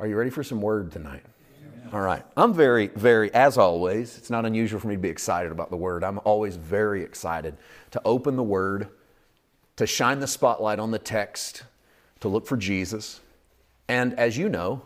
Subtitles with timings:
[0.00, 1.22] Are you ready for some word tonight?
[1.92, 2.24] All right.
[2.36, 5.76] I'm very, very, as always, it's not unusual for me to be excited about the
[5.76, 6.02] word.
[6.02, 7.56] I'm always very excited
[7.92, 8.88] to open the word,
[9.76, 11.62] to shine the spotlight on the text,
[12.18, 13.20] to look for Jesus,
[13.86, 14.82] and as you know,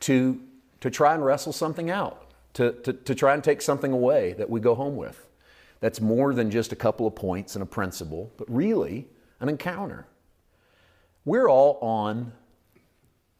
[0.00, 0.40] to,
[0.80, 4.50] to try and wrestle something out, to, to, to try and take something away that
[4.50, 5.28] we go home with.
[5.78, 9.06] That's more than just a couple of points and a principle, but really
[9.38, 10.08] an encounter.
[11.24, 12.32] We're all on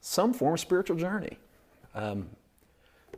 [0.05, 1.39] some form of spiritual journey.
[1.95, 2.29] Um,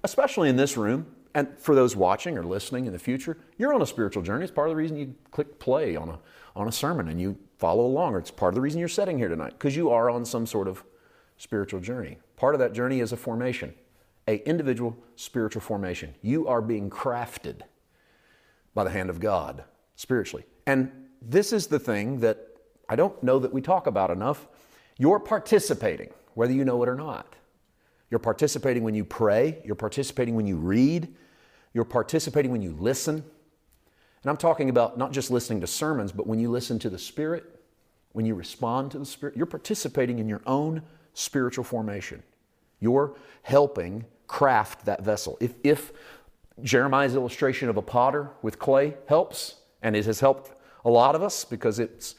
[0.04, 3.82] especially in this room, and for those watching or listening in the future, you're on
[3.82, 4.44] a spiritual journey.
[4.44, 6.18] It's part of the reason you click play on a,
[6.54, 9.18] on a sermon and you follow along, or it's part of the reason you're sitting
[9.18, 10.84] here tonight, because you are on some sort of
[11.38, 12.18] spiritual journey.
[12.36, 13.74] Part of that journey is a formation,
[14.28, 16.14] a individual spiritual formation.
[16.22, 17.62] You are being crafted
[18.74, 19.64] by the hand of God
[19.96, 20.44] spiritually.
[20.66, 22.46] And this is the thing that
[22.88, 24.46] I don't know that we talk about enough.
[24.98, 27.34] You're participating whether you know it or not.
[28.10, 31.08] You're participating when you pray, you're participating when you read,
[31.72, 33.16] you're participating when you listen.
[33.16, 36.98] And I'm talking about not just listening to sermons, but when you listen to the
[36.98, 37.58] Spirit,
[38.12, 40.82] when you respond to the Spirit, you're participating in your own
[41.14, 42.22] spiritual formation.
[42.80, 45.38] You're helping craft that vessel.
[45.40, 45.90] If, if
[46.62, 50.52] Jeremiah's illustration of a potter with clay helps, and it has helped
[50.84, 52.14] a lot of us because it's,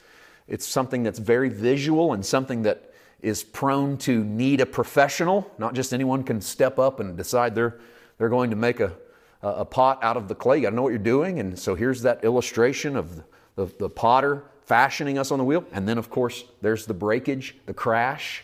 [0.48, 2.87] it's something that's very visual and something that
[3.22, 5.52] is prone to need a professional.
[5.58, 7.80] Not just anyone can step up and decide they're,
[8.18, 8.94] they're going to make a,
[9.42, 10.58] a pot out of the clay.
[10.58, 11.40] You got to know what you're doing.
[11.40, 13.24] And so here's that illustration of the,
[13.56, 15.66] the, the potter fashioning us on the wheel.
[15.72, 18.44] And then, of course, there's the breakage, the crash.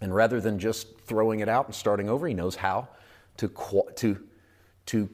[0.00, 2.88] And rather than just throwing it out and starting over, he knows how
[3.38, 3.50] to,
[3.96, 4.20] to,
[4.86, 5.08] to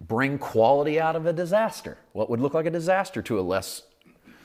[0.00, 1.98] bring quality out of a disaster.
[2.12, 3.82] What would look like a disaster to a less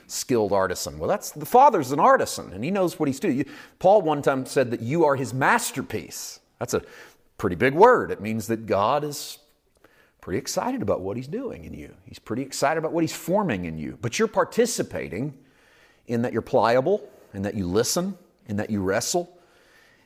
[0.06, 0.98] skilled artisan.
[0.98, 3.44] Well, that's the Father's an artisan and he knows what he's doing.
[3.78, 6.40] Paul one time said that you are his masterpiece.
[6.58, 6.82] That's a
[7.38, 8.10] pretty big word.
[8.10, 9.38] It means that God is
[10.20, 11.94] pretty excited about what he's doing in you.
[12.06, 13.98] He's pretty excited about what he's forming in you.
[14.00, 15.34] But you're participating
[16.06, 19.38] in that you're pliable, in that you listen, in that you wrestle,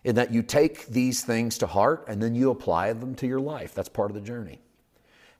[0.05, 3.41] in that you take these things to heart and then you apply them to your
[3.41, 3.75] life.
[3.75, 4.61] That's part of the journey.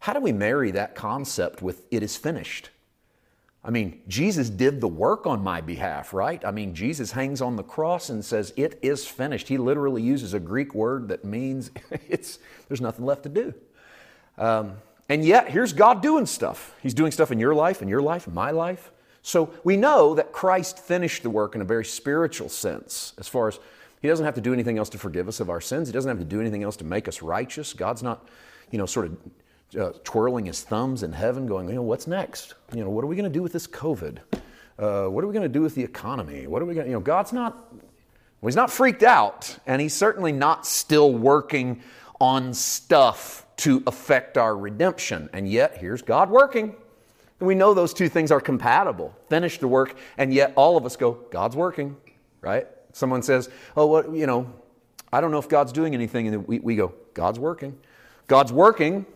[0.01, 2.71] How do we marry that concept with it is finished?
[3.69, 6.43] I mean, Jesus did the work on my behalf, right?
[6.43, 9.47] I mean, Jesus hangs on the cross and says, It is finished.
[9.47, 11.71] He literally uses a Greek word that means
[12.09, 13.53] it's, there's nothing left to do.
[14.39, 14.79] Um,
[15.11, 16.75] and yet, here's God doing stuff.
[16.83, 18.91] He's doing stuff in your life, in your life, in my life.
[19.21, 23.49] So we know that Christ finished the work in a very spiritual sense, as far
[23.49, 23.59] as
[24.01, 25.89] He doesn't have to do anything else to forgive us of our sins.
[25.89, 27.75] He doesn't have to do anything else to make us righteous.
[27.75, 28.27] God's not,
[28.71, 29.19] you know, sort of
[29.79, 32.55] uh, twirling his thumbs in heaven, going, you know, what's next?
[32.75, 34.19] You know, what are we going to do with this COVID?
[34.79, 36.47] Uh, what are we going to do with the economy?
[36.47, 37.55] What are we going to, you know, God's not,
[38.41, 41.83] well, he's not freaked out, and he's certainly not still working
[42.21, 45.29] on stuff to affect our redemption.
[45.33, 46.75] And yet, here's God working.
[47.41, 49.15] And we know those two things are compatible.
[49.29, 51.97] Finish the work, and yet all of us go, God's working,
[52.41, 52.67] right?
[52.93, 54.53] Someone says, oh, what, you know,
[55.13, 56.29] I don't know if God's doing anything.
[56.29, 57.79] And we, we go, God's working.
[58.27, 59.07] God's working,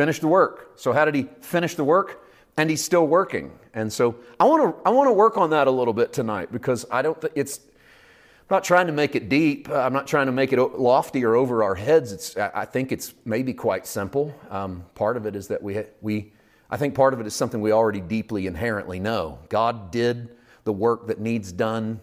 [0.00, 0.72] Finished the work.
[0.76, 2.26] So, how did he finish the work?
[2.56, 3.52] And he's still working.
[3.74, 6.50] And so, I want to I want to work on that a little bit tonight
[6.50, 7.20] because I don't.
[7.20, 9.68] Th- it's I'm not trying to make it deep.
[9.68, 12.12] I'm not trying to make it lofty or over our heads.
[12.12, 14.34] It's I think it's maybe quite simple.
[14.48, 16.32] Um, part of it is that we we
[16.70, 19.38] I think part of it is something we already deeply inherently know.
[19.50, 20.34] God did
[20.64, 22.00] the work that needs done,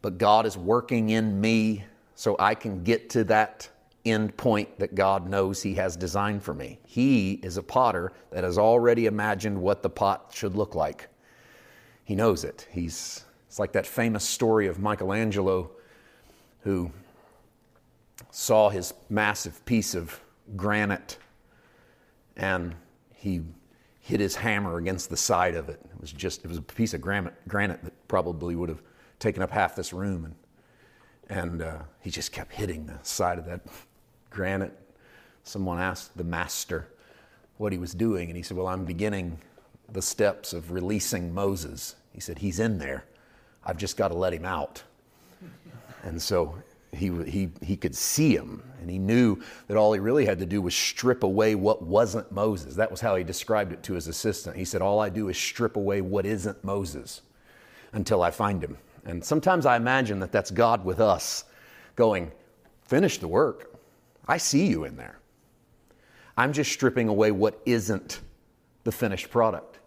[0.00, 3.68] but God is working in me so I can get to that
[4.04, 6.78] end point that God knows He has designed for me.
[6.84, 11.08] He is a potter that has already imagined what the pot should look like.
[12.04, 12.66] He knows it.
[12.70, 15.70] He's, it's like that famous story of Michelangelo
[16.60, 16.90] who
[18.30, 20.20] saw his massive piece of
[20.56, 21.18] granite
[22.36, 22.74] and
[23.14, 23.42] he
[24.00, 25.80] hit his hammer against the side of it.
[25.82, 28.82] It was just, it was a piece of granite, granite that probably would have
[29.18, 30.26] taken up half this room.
[30.26, 30.34] And,
[31.30, 33.60] and uh, he just kept hitting the side of that
[34.34, 34.76] granite,
[35.44, 36.88] someone asked the master
[37.56, 39.38] what he was doing, and he said, Well, I'm beginning
[39.92, 41.94] the steps of releasing Moses.
[42.12, 43.04] He said, He's in there.
[43.64, 44.82] I've just got to let him out.
[46.06, 46.54] And so
[46.92, 50.46] he, he, he could see him, and he knew that all he really had to
[50.46, 52.74] do was strip away what wasn't Moses.
[52.74, 54.56] That was how he described it to his assistant.
[54.56, 57.22] He said, All I do is strip away what isn't Moses
[57.94, 58.76] until I find him.
[59.04, 61.44] And sometimes I imagine that that's God with us
[61.96, 62.30] going,
[62.82, 63.73] Finish the work.
[64.26, 65.18] I see you in there.
[66.36, 68.20] I'm just stripping away what isn't
[68.84, 69.78] the finished product.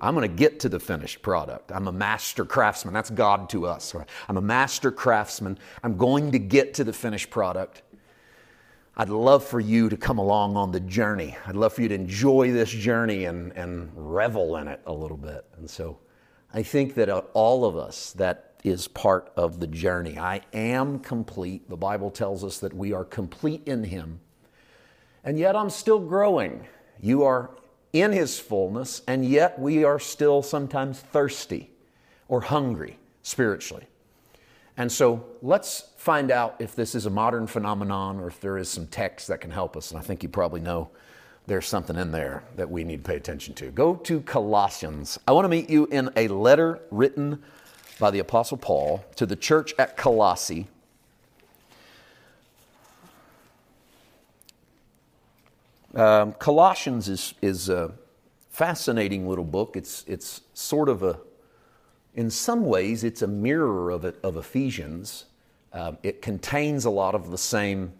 [0.00, 1.72] I'm going to get to the finished product.
[1.72, 2.94] I'm a master craftsman.
[2.94, 3.94] That's God to us.
[4.28, 5.58] I'm a master craftsman.
[5.82, 7.82] I'm going to get to the finished product.
[8.96, 11.36] I'd love for you to come along on the journey.
[11.46, 15.16] I'd love for you to enjoy this journey and, and revel in it a little
[15.16, 15.44] bit.
[15.56, 15.98] And so
[16.52, 20.18] I think that all of us, that is part of the journey.
[20.18, 21.68] I am complete.
[21.68, 24.20] The Bible tells us that we are complete in Him.
[25.24, 26.66] And yet I'm still growing.
[27.00, 27.50] You are
[27.92, 31.70] in His fullness, and yet we are still sometimes thirsty
[32.28, 33.86] or hungry spiritually.
[34.76, 38.68] And so let's find out if this is a modern phenomenon or if there is
[38.68, 39.90] some text that can help us.
[39.90, 40.90] And I think you probably know
[41.48, 43.70] there's something in there that we need to pay attention to.
[43.70, 45.18] Go to Colossians.
[45.26, 47.42] I want to meet you in a letter written
[47.98, 50.68] by the Apostle Paul to the church at Colossae.
[55.94, 57.92] Um, Colossians is, is a
[58.50, 59.76] fascinating little book.
[59.76, 61.18] It's, it's sort of a
[62.18, 65.26] in some ways, it's a mirror of, it, of Ephesians.
[65.72, 67.92] Uh, it contains a lot of the same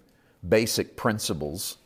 [0.48, 1.78] basic principles,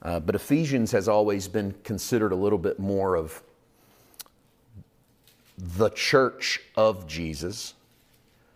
[0.00, 3.42] uh, but Ephesians has always been considered a little bit more of
[5.58, 7.74] the church of Jesus.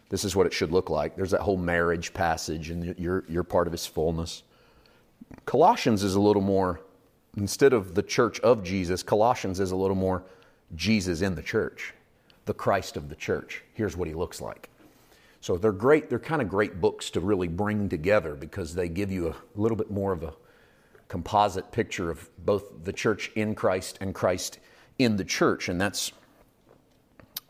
[0.09, 1.17] This is what it should look like.
[1.17, 4.43] There's that whole marriage passage, and you're, you're part of his fullness.
[5.47, 6.81] Colossians is a little more,
[7.37, 10.25] instead of the church of Jesus, Colossians is a little more
[10.75, 11.95] Jesus in the church
[12.47, 13.63] the Christ of the church.
[13.75, 14.69] Here's what he looks like.
[15.41, 19.13] So they're great, they're kind of great books to really bring together because they give
[19.13, 20.35] you a little bit more of a
[21.07, 24.59] composite picture of both the church in Christ and Christ
[24.99, 25.69] in the church.
[25.69, 26.13] And that's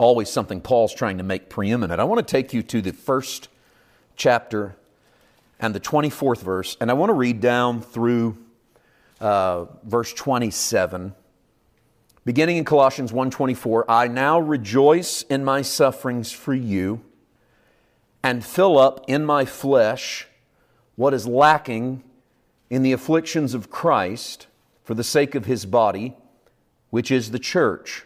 [0.01, 1.99] always something Paul's trying to make preeminent.
[1.99, 3.47] I want to take you to the first
[4.15, 4.75] chapter
[5.59, 8.37] and the 24th verse, and I want to read down through
[9.19, 11.13] uh, verse 27
[12.23, 17.01] Beginning in Colossians 1:24, I now rejoice in my sufferings for you
[18.23, 20.27] and fill up in my flesh
[20.95, 22.03] what is lacking
[22.69, 24.45] in the afflictions of Christ
[24.83, 26.15] for the sake of his body,
[26.91, 28.05] which is the church,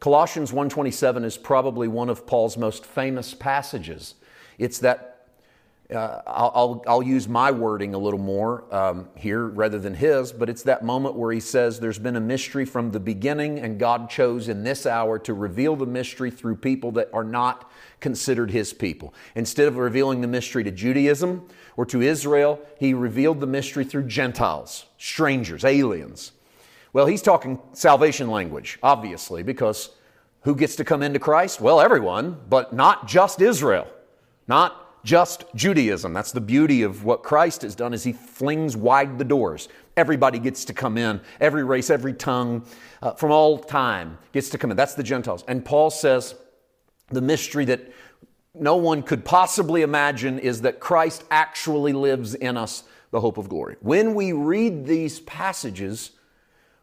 [0.00, 4.14] Colossians 1:27 is probably one of Paul's most famous passages.
[4.58, 5.06] It's that
[5.94, 10.48] uh, I'll, I'll, use my wording a little more um, here rather than his, but
[10.48, 14.08] it's that moment where he says there's been a mystery from the beginning, and God
[14.08, 17.68] chose in this hour to reveal the mystery through people that are not
[17.98, 19.12] considered his people.
[19.34, 24.04] Instead of revealing the mystery to Judaism or to Israel, he revealed the mystery through
[24.04, 26.30] Gentiles, strangers, aliens.
[26.92, 29.90] Well, he's talking salvation language, obviously, because
[30.42, 31.60] who gets to come into Christ?
[31.60, 33.86] Well, everyone, but not just Israel.
[34.48, 36.12] Not just Judaism.
[36.12, 39.68] That's the beauty of what Christ has done is he flings wide the doors.
[39.96, 41.20] Everybody gets to come in.
[41.40, 42.64] Every race, every tongue
[43.02, 44.76] uh, from all time gets to come in.
[44.76, 45.44] That's the Gentiles.
[45.48, 46.34] And Paul says
[47.08, 47.92] the mystery that
[48.54, 53.48] no one could possibly imagine is that Christ actually lives in us, the hope of
[53.48, 53.76] glory.
[53.80, 56.10] When we read these passages,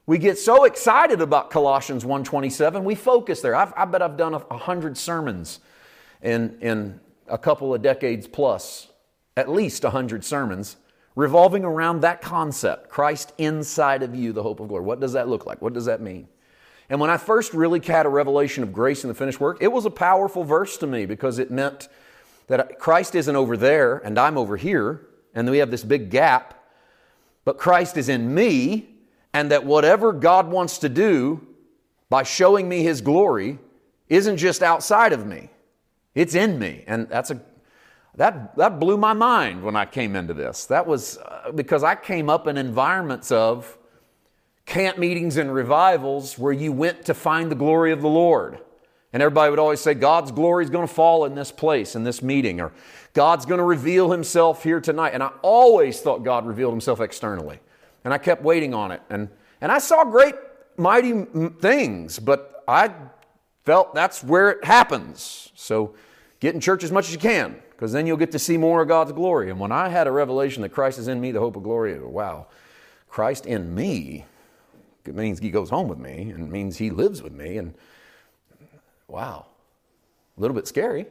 [0.08, 3.54] we get so excited about Colossians 1.27, we focus there.
[3.54, 5.60] I've, i bet I've done a, hundred sermons
[6.22, 8.88] in, in a couple of decades plus,
[9.36, 10.78] at least a 100 sermons
[11.16, 14.86] revolving around that concept Christ inside of you, the hope of glory.
[14.86, 15.62] What does that look like?
[15.62, 16.30] What does that mean?
[16.90, 19.72] And when I first really had a revelation of grace in the finished work, it
[19.72, 21.90] was a powerful verse to me because it meant
[22.48, 26.54] that Christ isn't over there and I'm over here, and we have this big gap,
[27.44, 28.97] but Christ is in me,
[29.38, 31.46] and that whatever God wants to do
[32.10, 33.60] by showing me His glory
[34.10, 35.52] isn't just outside of me.
[36.16, 36.84] It's in me.
[36.88, 37.40] And that's a
[38.16, 40.66] that that blew my mind when I came into this.
[40.66, 43.78] That was uh, because I came up in environments of
[44.66, 48.60] camp meetings and revivals where you went to find the glory of the Lord.
[49.14, 52.04] And everybody would always say, God's glory is going to fall in this place, in
[52.04, 52.74] this meeting, or
[53.14, 55.14] God's going to reveal himself here tonight.
[55.14, 57.60] And I always thought God revealed himself externally.
[58.08, 59.02] And I kept waiting on it.
[59.10, 59.28] And,
[59.60, 60.36] and I saw great,
[60.78, 61.26] mighty
[61.60, 62.94] things, but I
[63.66, 65.52] felt that's where it happens.
[65.56, 65.94] So
[66.40, 68.82] Get in church as much as you can, because then you'll get to see more
[68.82, 69.50] of God's glory.
[69.50, 72.00] And when I had a revelation that Christ is in me, the hope of glory,
[72.00, 72.48] wow,
[73.10, 74.26] Christ in me,
[75.06, 77.58] it means he goes home with me and means he lives with me.
[77.58, 77.74] And
[79.08, 79.48] wow,
[80.38, 81.08] a little bit scary,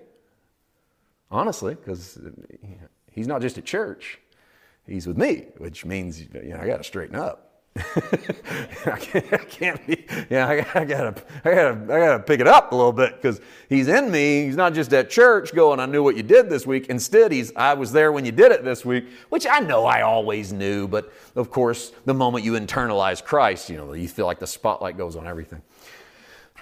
[1.30, 2.18] honestly, because
[3.10, 4.20] he's not just at church,
[4.86, 7.46] he's with me, which means you know, I got to straighten up.
[8.86, 12.46] I, can't, I can't be, yeah, I, I, gotta, I gotta, I gotta pick it
[12.46, 13.38] up a little bit because
[13.68, 14.44] he's in me.
[14.44, 16.86] He's not just at church going, I knew what you did this week.
[16.86, 20.00] Instead, he's, I was there when you did it this week, which I know I
[20.02, 20.88] always knew.
[20.88, 24.96] But of course, the moment you internalize Christ, you know, you feel like the spotlight
[24.96, 25.60] goes on everything.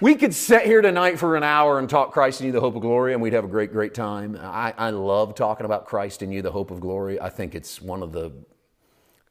[0.01, 2.75] We could sit here tonight for an hour and talk Christ in you, the hope
[2.75, 4.37] of glory, and we'd have a great, great time.
[4.41, 7.17] I, I love talking about Christ in you, the hope of glory.
[7.21, 8.33] I think it's one of the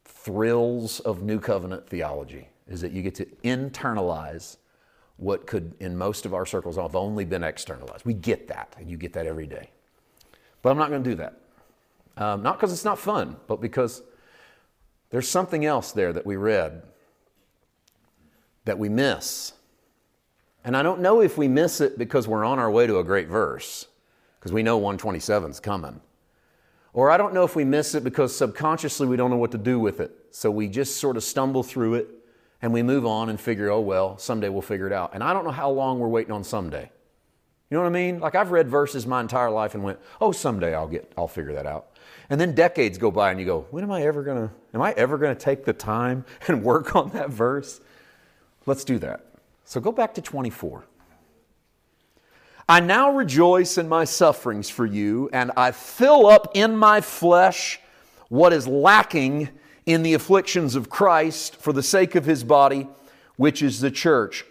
[0.07, 4.57] thrills of New Covenant theology, is that you get to internalize
[5.19, 8.07] what could, in most of our circles, have only been externalized.
[8.07, 9.69] We get that, and you get that every day.
[10.63, 11.41] But I'm not going to do that.
[12.17, 14.03] Um, not because it's not fun, but because
[15.11, 16.85] there's something else there that we read
[18.65, 19.53] that we miss
[20.65, 23.05] and I don't know if we miss it because we're on our way to a
[23.05, 23.87] great verse,
[24.39, 26.01] because we know 127 is coming.
[26.95, 29.59] Or I don't know if we miss it because subconsciously we don't know what to
[29.59, 30.17] do with it.
[30.31, 32.09] So we just sort of stumble through it
[32.63, 35.11] and we move on and figure, oh, well, someday we'll figure it out.
[35.13, 36.91] And I don't know how long we're waiting on someday.
[37.69, 38.21] You know what I mean?
[38.21, 41.53] Like I've read verses my entire life and went, oh, someday I'll get, I'll figure
[41.55, 41.89] that out.
[42.31, 44.93] And then decades go by and you go, when am I ever gonna, am I
[44.93, 47.81] ever gonna take the time and work on that verse?
[48.67, 49.24] Let's do that.
[49.65, 50.85] So go back to 24.
[52.69, 57.79] I now rejoice in my sufferings for you, and I fill up in my flesh
[58.29, 59.51] what is lacking
[59.85, 62.89] in the afflictions of Christ for the sake of his body,
[63.37, 64.45] which is the church.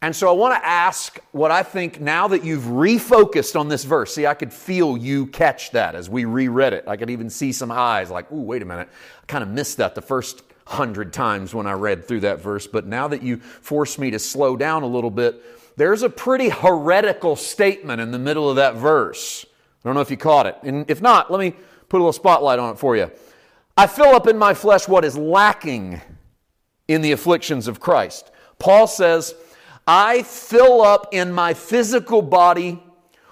[0.00, 3.84] And so I want to ask what I think now that you've refocused on this
[3.84, 4.14] verse.
[4.14, 6.88] See, I could feel you catch that as we reread it.
[6.88, 8.88] I could even see some eyes like, ooh, wait a minute.
[9.22, 12.66] I kind of missed that the first hundred times when I read through that verse,
[12.66, 15.42] but now that you force me to slow down a little bit,
[15.76, 19.44] there's a pretty heretical statement in the middle of that verse.
[19.84, 20.56] I don't know if you caught it.
[20.62, 21.54] And if not, let me
[21.88, 23.10] put a little spotlight on it for you.
[23.76, 26.00] I fill up in my flesh what is lacking
[26.88, 28.30] in the afflictions of Christ.
[28.58, 29.34] Paul says,
[29.86, 32.82] I fill up in my physical body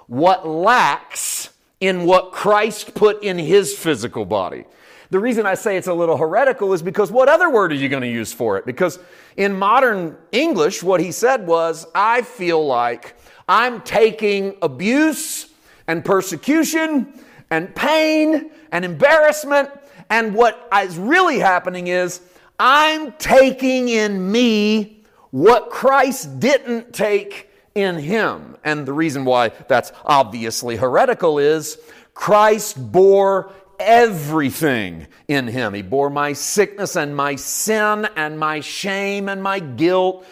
[0.06, 4.64] what lacks in what Christ put in his physical body.
[5.10, 7.88] The reason I say it's a little heretical is because what other word are you
[7.88, 8.64] going to use for it?
[8.64, 8.98] Because
[9.36, 13.16] in modern English, what he said was, I feel like
[13.48, 15.50] I'm taking abuse
[15.88, 17.12] and persecution
[17.50, 19.70] and pain and embarrassment,
[20.08, 22.20] and what is really happening is,
[22.60, 28.56] I'm taking in me what Christ didn't take in him.
[28.62, 31.78] And the reason why that's obviously heretical is
[32.14, 35.74] Christ bore everything in him.
[35.74, 40.24] He bore my sickness and my sin and my shame and my guilt,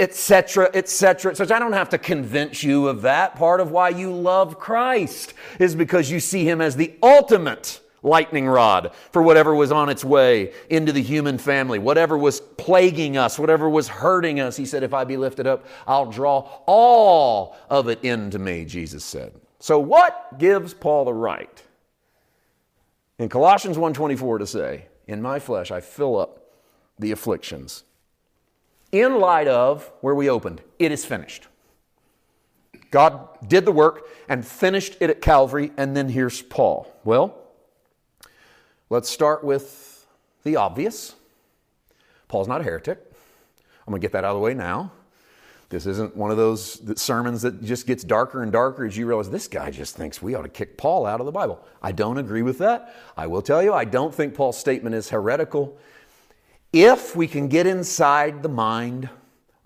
[0.00, 1.56] etc., etc., etc.
[1.56, 3.36] I don't have to convince you of that.
[3.36, 8.46] Part of why you love Christ is because you see him as the ultimate lightning
[8.46, 13.38] rod for whatever was on its way into the human family, whatever was plaguing us,
[13.38, 14.56] whatever was hurting us.
[14.56, 19.04] He said, If I be lifted up, I'll draw all of it into me, Jesus
[19.04, 19.34] said.
[19.60, 21.62] So, what gives Paul the right
[23.18, 26.40] in Colossians 1:24 to say, "In my flesh I fill up
[26.98, 27.84] the afflictions."
[28.90, 31.48] In light of where we opened, it is finished.
[32.90, 36.90] God did the work and finished it at Calvary, and then here's Paul.
[37.04, 37.36] Well,
[38.88, 40.06] let's start with
[40.42, 41.14] the obvious.
[42.28, 42.98] Paul's not a heretic.
[43.86, 44.92] I'm going to get that out of the way now.
[45.70, 49.28] This isn't one of those sermons that just gets darker and darker as you realize
[49.28, 51.62] this guy just thinks we ought to kick Paul out of the Bible.
[51.82, 52.94] I don't agree with that.
[53.18, 55.76] I will tell you, I don't think Paul's statement is heretical.
[56.72, 59.10] If we can get inside the mind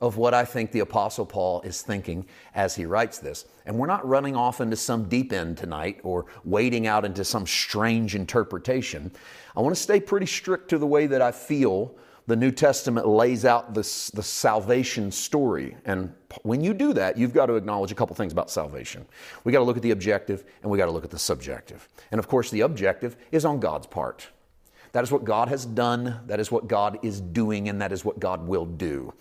[0.01, 3.87] of what I think the Apostle Paul is thinking as he writes this, and we're
[3.87, 9.13] not running off into some deep end tonight or wading out into some strange interpretation,
[9.57, 11.95] I want to stay pretty strict to the way that I feel
[12.27, 15.77] the New Testament lays out this, the salvation story.
[15.85, 19.07] And when you do that, you've got to acknowledge a couple things about salvation.
[19.45, 21.89] We got to look at the objective and we got to look at the subjective.
[22.11, 24.29] And of course, the objective is on God's part.
[24.93, 28.05] That is what God has done, that is what God is doing, and that is
[28.05, 29.15] what God will do.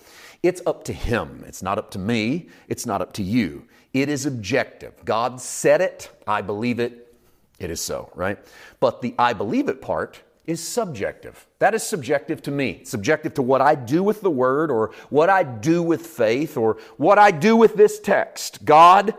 [0.43, 1.43] It's up to Him.
[1.48, 3.67] It's not up to me, it's not up to you.
[3.93, 4.93] It is objective.
[5.05, 7.13] God said it, I believe it,
[7.60, 8.38] it is so, right?
[8.79, 11.48] But the I believe it part is subjective.
[11.60, 15.29] That is subjective to me, subjective to what I do with the word or what
[15.29, 18.63] I do with faith or what I do with this text.
[18.63, 19.15] God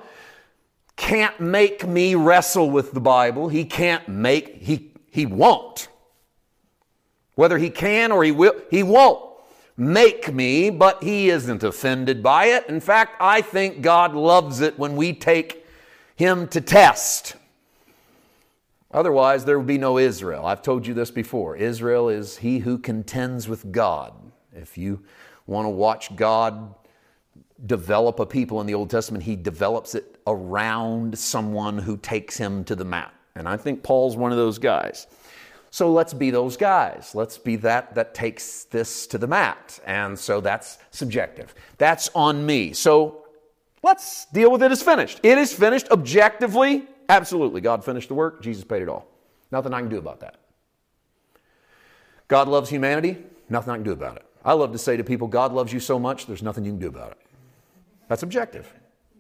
[0.97, 3.49] can't make me wrestle with the Bible.
[3.49, 5.89] He can't make, he, he won't.
[7.35, 9.31] Whether he can or he will, he won't.
[9.77, 12.69] make me, but he isn't offended by it.
[12.69, 15.67] In fact, I think God loves it when we take
[16.15, 17.35] him to test.
[18.93, 20.45] Otherwise, there would be no Israel.
[20.45, 21.57] I've told you this before.
[21.57, 24.13] Israel is he who contends with God.
[24.55, 25.03] If you
[25.47, 26.75] want to watch God
[27.65, 32.65] develop a people in the Old Testament, he develops it around someone who takes him
[32.65, 33.15] to the mat.
[33.35, 35.07] And I think Paul's one of those guys.
[35.71, 37.15] So let's be those guys.
[37.15, 39.81] Let's be that that takes this to the mat.
[39.87, 41.55] And so that's subjective.
[41.79, 42.75] That's on me.
[42.75, 43.25] So
[43.83, 45.21] let's deal with it as finished.
[45.23, 46.87] It is finished objectively.
[47.13, 47.61] Absolutely.
[47.61, 48.43] God finished the work.
[48.43, 49.07] Jesus paid it all.
[49.51, 50.37] Nothing I can do about that.
[52.27, 53.19] God loves humanity.
[53.51, 54.25] Nothing I can do about it.
[54.45, 56.81] I love to say to people, God loves you so much, there's nothing you can
[56.81, 57.19] do about it.
[58.09, 58.73] That's objective,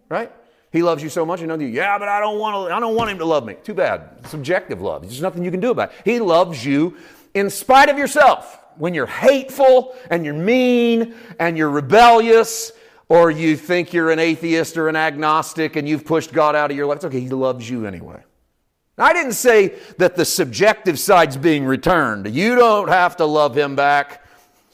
[0.08, 0.32] right?
[0.72, 2.96] He loves you so much, you know, yeah, but I don't want to, I don't
[2.96, 3.56] want him to love me.
[3.62, 4.26] Too bad.
[4.26, 5.02] Subjective love.
[5.02, 5.96] There's nothing you can do about it.
[6.04, 6.96] He loves you
[7.34, 8.58] in spite of yourself.
[8.78, 12.72] When you're hateful and you're mean and you're rebellious,
[13.08, 16.76] or you think you're an atheist or an agnostic and you've pushed God out of
[16.76, 17.20] your life, it's okay.
[17.20, 18.22] He loves you anyway.
[18.98, 22.32] I didn't say that the subjective side's being returned.
[22.34, 24.24] You don't have to love him back.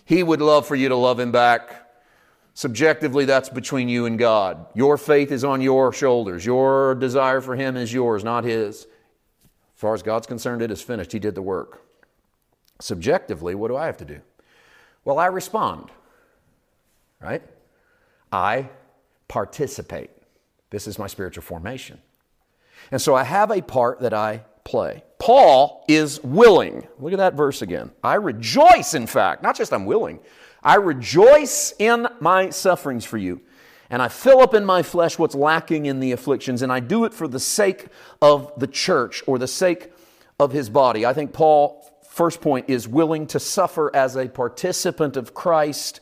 [0.04, 1.78] He would love for you to love him back.
[2.58, 4.66] Subjectively, that's between you and God.
[4.74, 6.44] Your faith is on your shoulders.
[6.44, 8.80] Your desire for Him is yours, not His.
[8.80, 8.86] As
[9.76, 11.12] far as God's concerned, it is finished.
[11.12, 11.84] He did the work.
[12.80, 14.20] Subjectively, what do I have to do?
[15.04, 15.92] Well, I respond,
[17.20, 17.44] right?
[18.32, 18.68] I
[19.28, 20.10] participate.
[20.70, 22.00] This is my spiritual formation.
[22.90, 25.02] And so I have a part that I play.
[25.18, 26.86] Paul is willing.
[26.98, 27.90] Look at that verse again.
[28.04, 30.20] I rejoice, in fact, not just I'm willing,
[30.62, 33.40] I rejoice in my sufferings for you,
[33.90, 37.04] and I fill up in my flesh what's lacking in the afflictions, and I do
[37.04, 37.86] it for the sake
[38.20, 39.90] of the church or the sake
[40.38, 41.06] of his body.
[41.06, 46.00] I think Paul, first point, is willing to suffer as a participant of Christ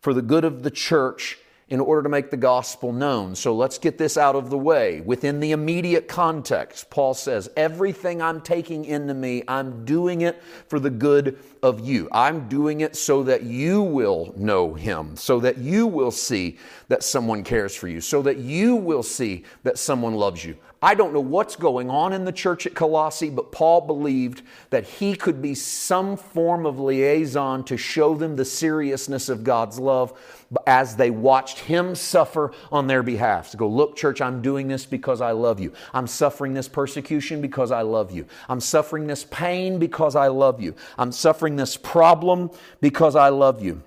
[0.00, 1.38] for the good of the church
[1.70, 3.34] in order to make the gospel known.
[3.36, 5.00] So let's get this out of the way.
[5.02, 10.80] Within the immediate context, Paul says, Everything I'm taking into me, I'm doing it for
[10.80, 12.08] the good of you.
[12.10, 17.04] I'm doing it so that you will know him, so that you will see that
[17.04, 20.56] someone cares for you, so that you will see that someone loves you.
[20.82, 24.40] I don't know what's going on in the church at Colossae, but Paul believed
[24.70, 29.78] that he could be some form of liaison to show them the seriousness of God's
[29.78, 30.18] love
[30.66, 33.50] as they watched him suffer on their behalf.
[33.50, 35.74] To go, look, church, I'm doing this because I love you.
[35.92, 38.24] I'm suffering this persecution because I love you.
[38.48, 40.74] I'm suffering this pain because I love you.
[40.96, 43.82] I'm suffering this problem because I love you.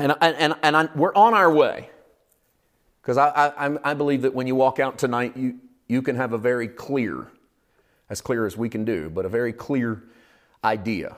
[0.00, 1.88] And, and, and I, we're on our way.
[3.00, 6.32] Because I, I, I believe that when you walk out tonight, you, you can have
[6.32, 7.26] a very clear,
[8.08, 10.04] as clear as we can do, but a very clear
[10.62, 11.16] idea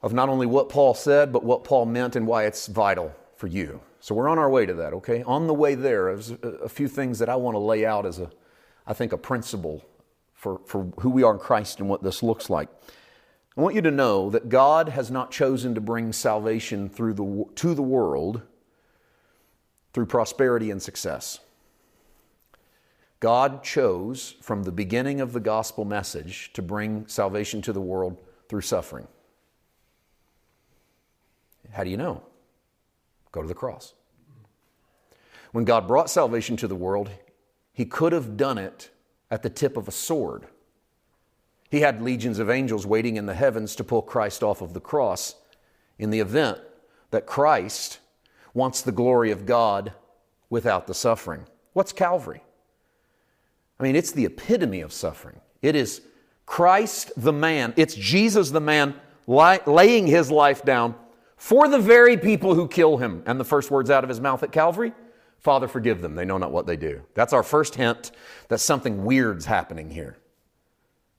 [0.00, 3.48] of not only what Paul said, but what Paul meant and why it's vital for
[3.48, 3.80] you.
[4.00, 5.22] So we're on our way to that, okay?
[5.24, 8.20] On the way there, there's a few things that I want to lay out as
[8.20, 8.30] a,
[8.86, 9.84] I think, a principle
[10.34, 12.68] for, for who we are in Christ and what this looks like.
[13.56, 17.44] I want you to know that God has not chosen to bring salvation through the,
[17.56, 18.42] to the world
[19.92, 21.38] through prosperity and success.
[23.22, 28.16] God chose from the beginning of the gospel message to bring salvation to the world
[28.48, 29.06] through suffering.
[31.70, 32.20] How do you know?
[33.30, 33.94] Go to the cross.
[35.52, 37.10] When God brought salvation to the world,
[37.72, 38.90] He could have done it
[39.30, 40.48] at the tip of a sword.
[41.70, 44.80] He had legions of angels waiting in the heavens to pull Christ off of the
[44.80, 45.36] cross
[45.96, 46.58] in the event
[47.12, 48.00] that Christ
[48.52, 49.92] wants the glory of God
[50.50, 51.46] without the suffering.
[51.72, 52.42] What's Calvary?
[53.82, 55.40] I mean, it's the epitome of suffering.
[55.60, 56.02] It is
[56.46, 58.94] Christ the man, it's Jesus the man
[59.26, 60.94] laying his life down
[61.36, 63.24] for the very people who kill him.
[63.26, 64.92] And the first words out of his mouth at Calvary
[65.40, 66.14] Father, forgive them.
[66.14, 67.02] They know not what they do.
[67.14, 68.12] That's our first hint
[68.46, 70.16] that something weird's happening here.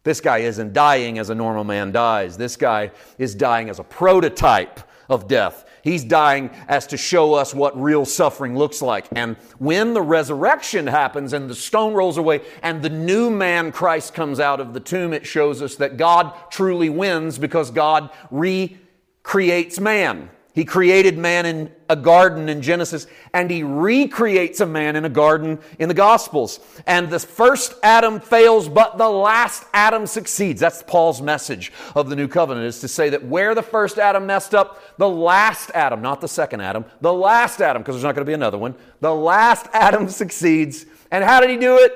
[0.03, 2.37] This guy isn't dying as a normal man dies.
[2.37, 5.65] This guy is dying as a prototype of death.
[5.83, 9.05] He's dying as to show us what real suffering looks like.
[9.11, 14.13] And when the resurrection happens and the stone rolls away and the new man Christ
[14.13, 19.77] comes out of the tomb, it shows us that God truly wins because God recreates
[19.77, 20.29] man.
[20.53, 25.09] He created man in a garden in Genesis, and he recreates a man in a
[25.09, 26.59] garden in the Gospels.
[26.85, 30.61] And the first Adam fails, but the last Adam succeeds.
[30.61, 34.27] That's Paul's message of the new covenant, is to say that where the first Adam
[34.27, 38.13] messed up, the last Adam, not the second Adam, the last Adam, because there's not
[38.13, 40.85] going to be another one, the last Adam succeeds.
[41.09, 41.93] And how did he do it?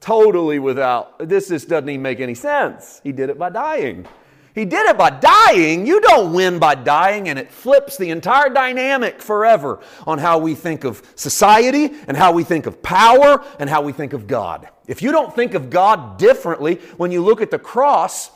[0.00, 3.00] Totally without, this just doesn't even make any sense.
[3.02, 4.06] He did it by dying.
[4.56, 5.86] He did it by dying.
[5.86, 10.54] You don't win by dying, and it flips the entire dynamic forever on how we
[10.54, 14.66] think of society and how we think of power and how we think of God.
[14.86, 18.30] If you don't think of God differently when you look at the cross,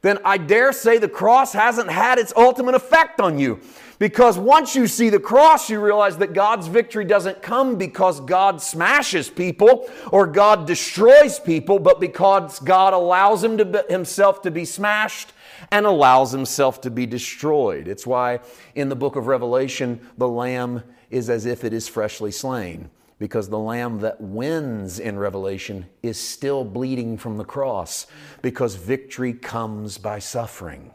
[0.00, 3.60] then I dare say the cross hasn't had its ultimate effect on you.
[3.98, 8.62] Because once you see the cross, you realize that God's victory doesn't come because God
[8.62, 14.64] smashes people or God destroys people, but because God allows him to, himself to be
[14.64, 15.32] smashed
[15.70, 17.88] and allows himself to be destroyed.
[17.88, 18.40] It's why
[18.74, 23.48] in the book of Revelation, the lamb is as if it is freshly slain, because
[23.48, 28.06] the lamb that wins in Revelation is still bleeding from the cross,
[28.42, 30.92] because victory comes by suffering.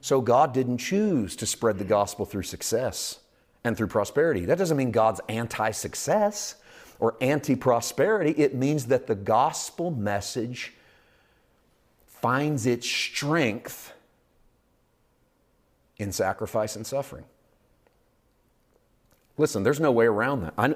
[0.00, 3.20] So God didn't choose to spread the gospel through success
[3.64, 4.44] and through prosperity.
[4.44, 6.56] That doesn't mean God's anti success
[6.98, 8.32] or anti prosperity.
[8.32, 10.74] It means that the gospel message
[12.24, 13.92] finds its strength
[15.98, 17.26] in sacrifice and suffering.
[19.36, 20.54] Listen, there's no way around that.
[20.56, 20.74] I,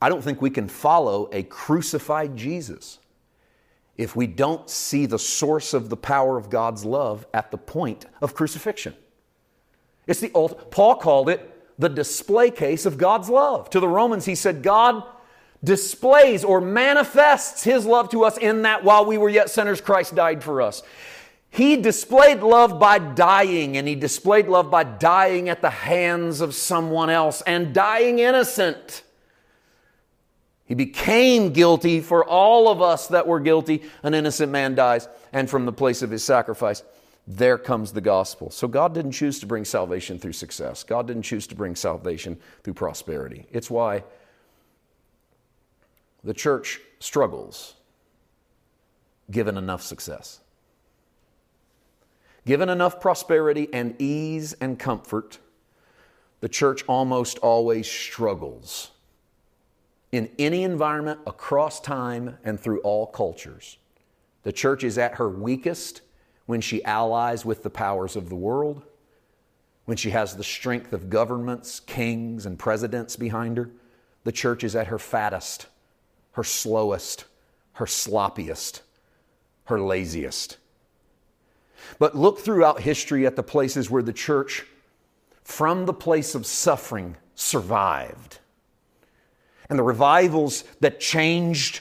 [0.00, 3.00] I don't think we can follow a crucified Jesus
[3.98, 8.06] if we don't see the source of the power of God's love at the point
[8.22, 8.94] of crucifixion.
[10.06, 13.68] It's the Paul called it the display case of God's love.
[13.68, 15.04] To the Romans, he said, God
[15.64, 20.14] displays or manifests his love to us in that while we were yet sinners, Christ
[20.14, 20.82] died for us.
[21.50, 26.54] He displayed love by dying, and he displayed love by dying at the hands of
[26.54, 29.02] someone else and dying innocent.
[30.64, 33.82] He became guilty for all of us that were guilty.
[34.02, 36.82] An innocent man dies, and from the place of his sacrifice,
[37.26, 38.50] there comes the gospel.
[38.50, 40.82] So God didn't choose to bring salvation through success.
[40.82, 43.46] God didn't choose to bring salvation through prosperity.
[43.52, 44.04] It's why
[46.24, 47.74] the church struggles
[49.30, 50.40] given enough success.
[52.44, 55.38] Given enough prosperity and ease and comfort,
[56.40, 58.90] the church almost always struggles
[60.10, 63.78] in any environment across time and through all cultures.
[64.42, 66.02] The church is at her weakest
[66.46, 68.82] when she allies with the powers of the world,
[69.84, 73.70] when she has the strength of governments, kings, and presidents behind her.
[74.24, 75.66] The church is at her fattest
[76.32, 77.24] her slowest,
[77.74, 78.80] her sloppiest,
[79.64, 80.58] her laziest.
[81.98, 84.64] But look throughout history at the places where the church,
[85.42, 88.38] from the place of suffering, survived.
[89.68, 91.80] And the revivals that changed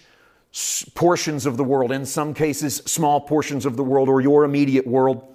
[0.96, 4.86] portions of the world, in some cases, small portions of the world or your immediate
[4.86, 5.28] world,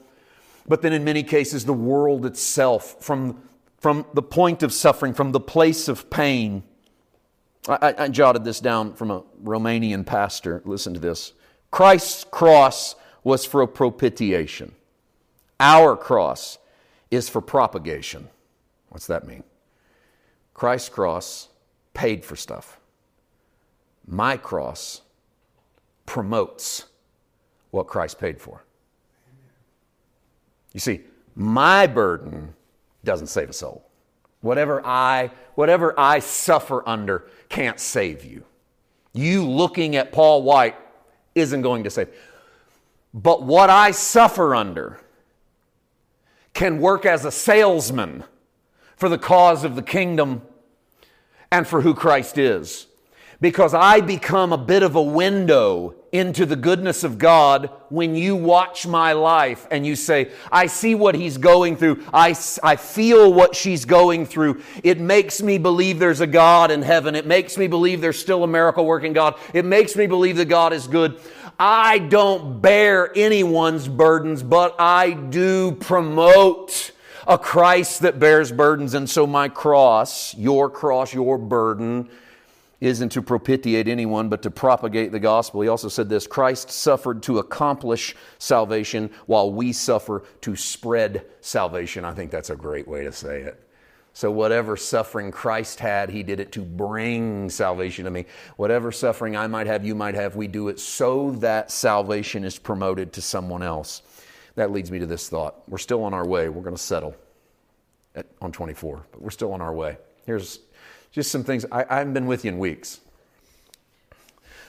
[0.69, 3.41] but then in many cases, the world itself, from,
[3.79, 6.65] from the point of suffering, from the place of pain
[7.69, 10.63] I, I, jotted this down from a Romanian pastor.
[10.65, 11.33] Listen to this.
[11.71, 14.73] Christ's cross was for propitiation.
[15.59, 16.59] Our cross
[17.11, 18.29] is for propagation.
[18.91, 19.43] What's that mean?
[20.55, 21.49] Christ's cross
[21.93, 22.79] paid for stuff.
[24.07, 25.03] My cross
[26.05, 26.85] promotes
[27.71, 28.65] what Christ paid for.
[30.73, 31.01] You see,
[31.35, 32.55] my burden
[33.05, 33.89] doesn't save a soul.
[34.41, 38.45] Whatever I, whatever I suffer under can't save you.
[39.13, 40.77] You looking at Paul White
[41.35, 42.09] isn't going to save.
[43.15, 45.01] But what I suffer under
[46.53, 48.25] can work as a salesman
[48.97, 50.43] for the cause of the kingdom
[51.51, 52.87] and for who Christ is
[53.41, 58.37] because I become a bit of a window into the goodness of God when you
[58.37, 62.05] watch my life and you say, I see what he's going through.
[62.13, 64.63] I, I feel what she's going through.
[64.83, 67.15] It makes me believe there's a God in heaven.
[67.15, 69.37] It makes me believe there's still a miracle working God.
[69.53, 71.21] It makes me believe that God is good.
[71.59, 76.93] I don't bear anyone's burdens, but I do promote
[77.27, 78.95] a Christ that bears burdens.
[78.95, 82.11] And so my cross, your cross, your burden,
[82.81, 85.63] isn't to propitiate anyone, but to propagate the gospel.
[85.63, 92.05] He also said this Christ suffered to accomplish salvation, while we suffer to spread salvation.
[92.05, 93.63] I think that's a great way to say it.
[94.13, 98.25] So, whatever suffering Christ had, he did it to bring salvation to me.
[98.57, 102.59] Whatever suffering I might have, you might have, we do it so that salvation is
[102.59, 104.03] promoted to someone else.
[104.55, 105.69] That leads me to this thought.
[105.69, 106.49] We're still on our way.
[106.49, 107.15] We're going to settle
[108.15, 109.99] at, on 24, but we're still on our way.
[110.25, 110.61] Here's
[111.17, 111.65] just some things.
[111.73, 113.01] I, I haven't been with you in weeks.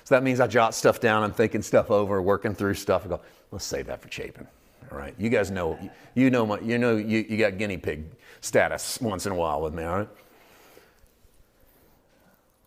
[0.05, 3.05] So that means I jot stuff down, I'm thinking stuff over, working through stuff.
[3.05, 4.47] I go, let's save that for Chapin.
[4.89, 5.13] All right.
[5.17, 5.77] You guys know,
[6.15, 8.05] you know, my, you know, you, you got guinea pig
[8.39, 10.09] status once in a while with me, all right?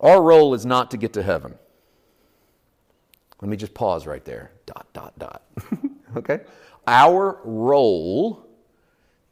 [0.01, 1.55] Our role is not to get to heaven.
[3.41, 4.51] Let me just pause right there.
[4.67, 5.43] Dot, dot, dot.
[6.17, 6.41] okay?
[6.87, 8.47] Our role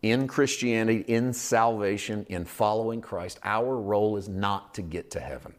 [0.03, 5.55] in Christianity, in salvation, in following Christ, our role is not to get to heaven.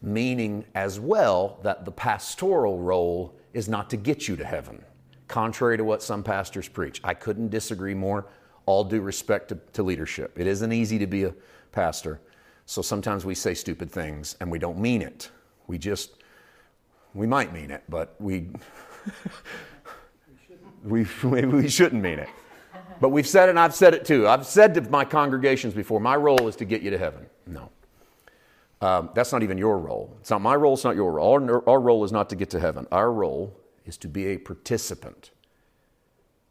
[0.00, 4.84] Meaning as well that the pastoral role is not to get you to heaven,
[5.28, 7.00] contrary to what some pastors preach.
[7.04, 8.26] I couldn't disagree more.
[8.64, 10.38] All due respect to, to leadership.
[10.38, 11.34] It isn't easy to be a
[11.72, 12.20] pastor,
[12.64, 15.30] so sometimes we say stupid things and we don't mean it.
[15.66, 16.12] We just,
[17.12, 18.50] we might mean it, but we,
[20.84, 22.28] we, we shouldn't mean it.
[23.00, 24.26] But we've said it, and I've said it too.
[24.28, 27.26] I've said to my congregations before, my role is to get you to heaven.
[27.46, 27.70] No.
[28.80, 30.16] Um, that's not even your role.
[30.20, 31.32] It's not my role, it's not your role.
[31.32, 32.86] Our, our role is not to get to heaven.
[32.90, 35.30] Our role is to be a participant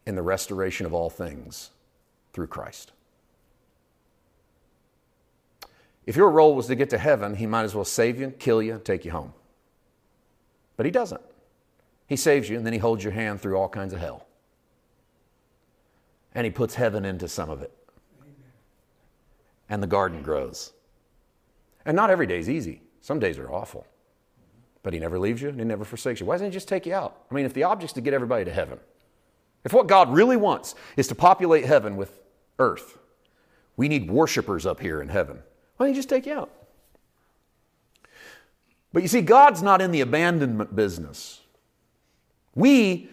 [0.06, 1.72] in the restoration of all things
[2.34, 2.94] through Christ.
[6.06, 8.62] If your role was to get to heaven, he might as well save you, kill
[8.62, 9.34] you, take you home.
[10.78, 11.22] But he doesn't.
[12.08, 14.26] He saves you, and then he holds your hand through all kinds of hell
[16.34, 17.72] and he puts heaven into some of it.
[19.70, 20.74] And the garden grows.
[21.86, 22.82] And not every day is easy.
[23.02, 23.88] Some days are awful.
[24.84, 26.26] But he never leaves you and he never forsakes you.
[26.26, 27.22] Why doesn't he just take you out?
[27.30, 28.80] I mean, if the object's to get everybody to heaven,
[29.64, 32.20] if what God really wants is to populate heaven with
[32.60, 32.98] earth,
[33.78, 35.38] we need worshipers up here in heaven.
[35.78, 36.52] Why don't he just take you out?
[38.94, 41.42] But you see, God's not in the abandonment business.
[42.56, 43.10] We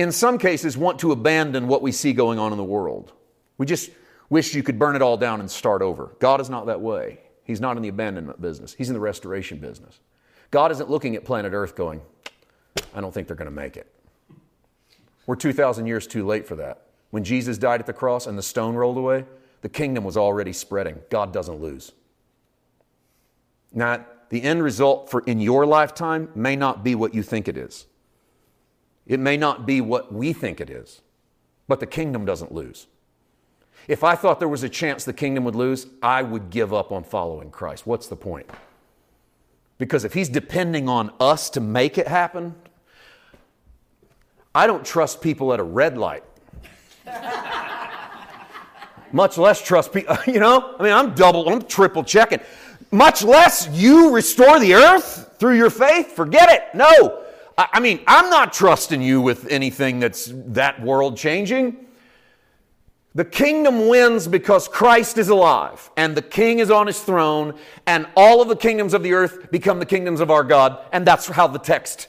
[0.00, 3.12] in some cases, want to abandon what we see going on in the world.
[3.58, 3.90] We just
[4.28, 6.12] wish you could burn it all down and start over.
[6.18, 7.18] God is not that way.
[7.44, 10.00] He's not in the abandonment business, He's in the restoration business.
[10.50, 12.00] God isn't looking at planet Earth going,
[12.94, 13.92] I don't think they're going to make it.
[15.26, 16.86] We're 2,000 years too late for that.
[17.10, 19.24] When Jesus died at the cross and the stone rolled away,
[19.62, 20.98] the kingdom was already spreading.
[21.08, 21.92] God doesn't lose.
[23.72, 27.56] Now, the end result for in your lifetime may not be what you think it
[27.56, 27.86] is.
[29.06, 31.00] It may not be what we think it is,
[31.68, 32.86] but the kingdom doesn't lose.
[33.88, 36.92] If I thought there was a chance the kingdom would lose, I would give up
[36.92, 37.86] on following Christ.
[37.86, 38.48] What's the point?
[39.78, 42.54] Because if he's depending on us to make it happen,
[44.54, 46.22] I don't trust people at a red light.
[49.12, 50.76] Much less trust people, you know?
[50.78, 52.40] I mean, I'm double, I'm triple checking.
[52.90, 56.12] Much less you restore the earth through your faith.
[56.12, 56.64] Forget it.
[56.74, 57.24] No.
[57.72, 61.86] I mean, I'm not trusting you with anything that's that world changing.
[63.14, 68.06] The kingdom wins because Christ is alive and the king is on his throne, and
[68.16, 71.26] all of the kingdoms of the earth become the kingdoms of our God, and that's
[71.26, 72.06] how the text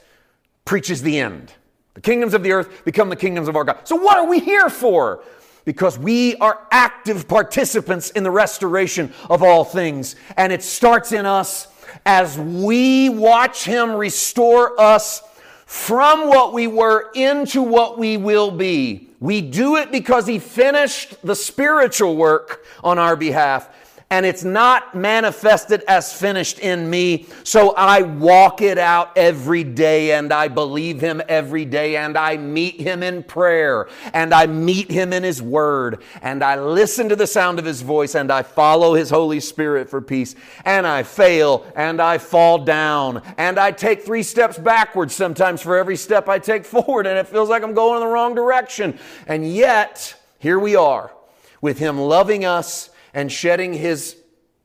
[0.63, 1.51] preaches the end.
[1.95, 3.79] The kingdoms of the earth become the kingdoms of our God.
[3.87, 5.23] So, what are we here for?
[5.65, 11.25] Because we are active participants in the restoration of all things, and it starts in
[11.25, 11.67] us
[12.05, 15.23] as we watch Him restore us
[15.71, 19.07] from what we were into what we will be.
[19.21, 23.69] We do it because He finished the spiritual work on our behalf
[24.11, 27.25] and it's not manifested as finished in me.
[27.45, 32.35] So I walk it out every day and I believe Him every day and I
[32.35, 37.15] meet Him in prayer and I meet Him in His Word and I listen to
[37.15, 41.03] the sound of His voice and I follow His Holy Spirit for peace and I
[41.03, 46.27] fail and I fall down and I take three steps backwards sometimes for every step
[46.27, 48.99] I take forward and it feels like I'm going in the wrong direction.
[49.25, 51.13] And yet, here we are
[51.61, 54.17] with Him loving us and shedding his,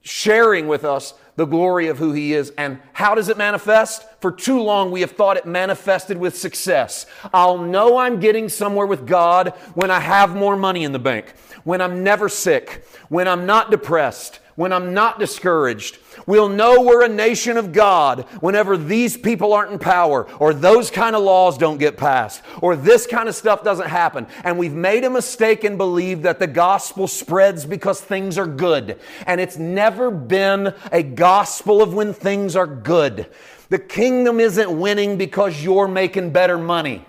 [0.02, 2.50] sharing with us the glory of who he is.
[2.56, 4.04] And how does it manifest?
[4.20, 7.06] For too long, we have thought it manifested with success.
[7.32, 11.34] I'll know I'm getting somewhere with God when I have more money in the bank,
[11.64, 15.98] when I'm never sick, when I'm not depressed, when I'm not discouraged.
[16.26, 20.90] We'll know we're a nation of God whenever these people aren't in power, or those
[20.90, 24.26] kind of laws don't get passed, or this kind of stuff doesn't happen.
[24.42, 28.98] And we've made a mistake and believed that the gospel spreads because things are good.
[29.26, 33.26] And it's never been a gospel of when things are good.
[33.68, 37.04] The kingdom isn't winning because you're making better money.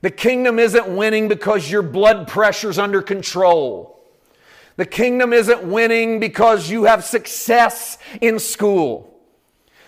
[0.00, 4.01] The kingdom isn't winning because your blood pressure's under control.
[4.76, 9.12] The kingdom isn't winning because you have success in school.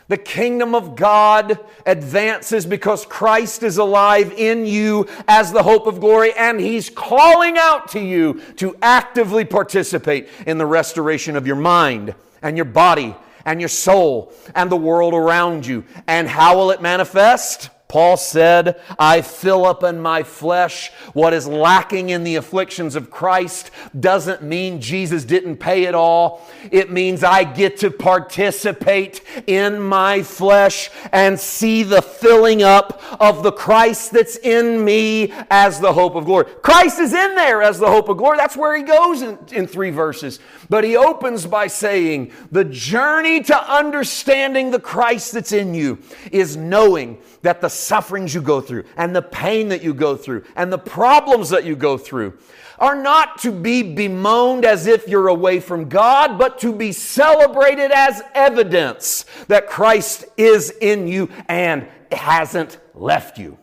[0.09, 6.01] The kingdom of God advances because Christ is alive in you as the hope of
[6.01, 11.57] glory, and He's calling out to you to actively participate in the restoration of your
[11.57, 13.17] mind and your body
[13.47, 15.85] and your soul and the world around you.
[16.07, 17.71] And how will it manifest?
[17.95, 23.09] Paul said, I fill up in my flesh what is lacking in the afflictions of
[23.09, 26.45] Christ doesn't mean Jesus didn't pay it all.
[26.73, 33.45] It means I get to participate in my flesh and see the filling up of
[33.45, 36.47] the Christ that's in me as the hope of glory.
[36.63, 38.39] Christ is in there as the hope of glory.
[38.39, 40.41] That's where he goes in, in three verses.
[40.69, 46.01] But he opens by saying, The journey to understanding the Christ that's in you
[46.33, 50.43] is knowing that the sufferings you go through and the pain that you go through
[50.57, 52.37] and the problems that you go through
[52.79, 57.93] are not to be bemoaned as if you're away from God, but to be celebrated
[57.93, 63.59] as evidence that Christ is in you and hasn't left you.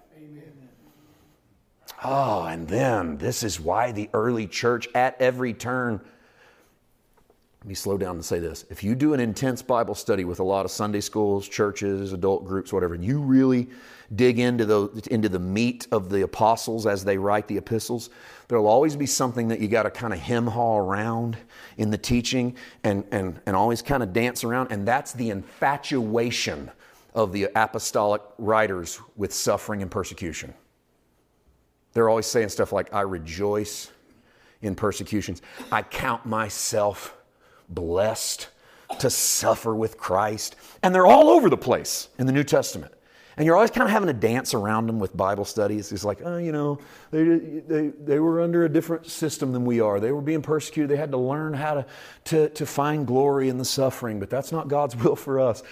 [2.04, 6.02] Oh, and then this is why the early church at every turn
[7.62, 8.66] let me slow down and say this.
[8.72, 12.44] If you do an intense Bible study with a lot of Sunday schools, churches, adult
[12.44, 13.70] groups, whatever, and you really
[14.16, 18.10] dig into the, into the meat of the apostles as they write the epistles,
[18.48, 21.38] there'll always be something that you got to kind of hem haw around
[21.78, 26.72] in the teaching and, and, and always kind of dance around, and that's the infatuation
[27.14, 30.52] of the apostolic writers with suffering and persecution.
[31.94, 33.92] They're always saying stuff like, I rejoice
[34.64, 37.18] in persecutions, I count myself
[37.74, 38.50] blessed
[39.00, 40.56] to suffer with Christ.
[40.84, 42.94] And they're all over the place in the New Testament.
[43.38, 45.92] And you're always kind of having to dance around them with Bible studies.
[45.92, 46.80] It's like, oh, you know,
[47.12, 50.00] they, they, they were under a different system than we are.
[50.00, 50.90] They were being persecuted.
[50.90, 51.86] They had to learn how to,
[52.26, 55.64] to, to find glory in the suffering, but that's not God's will for us.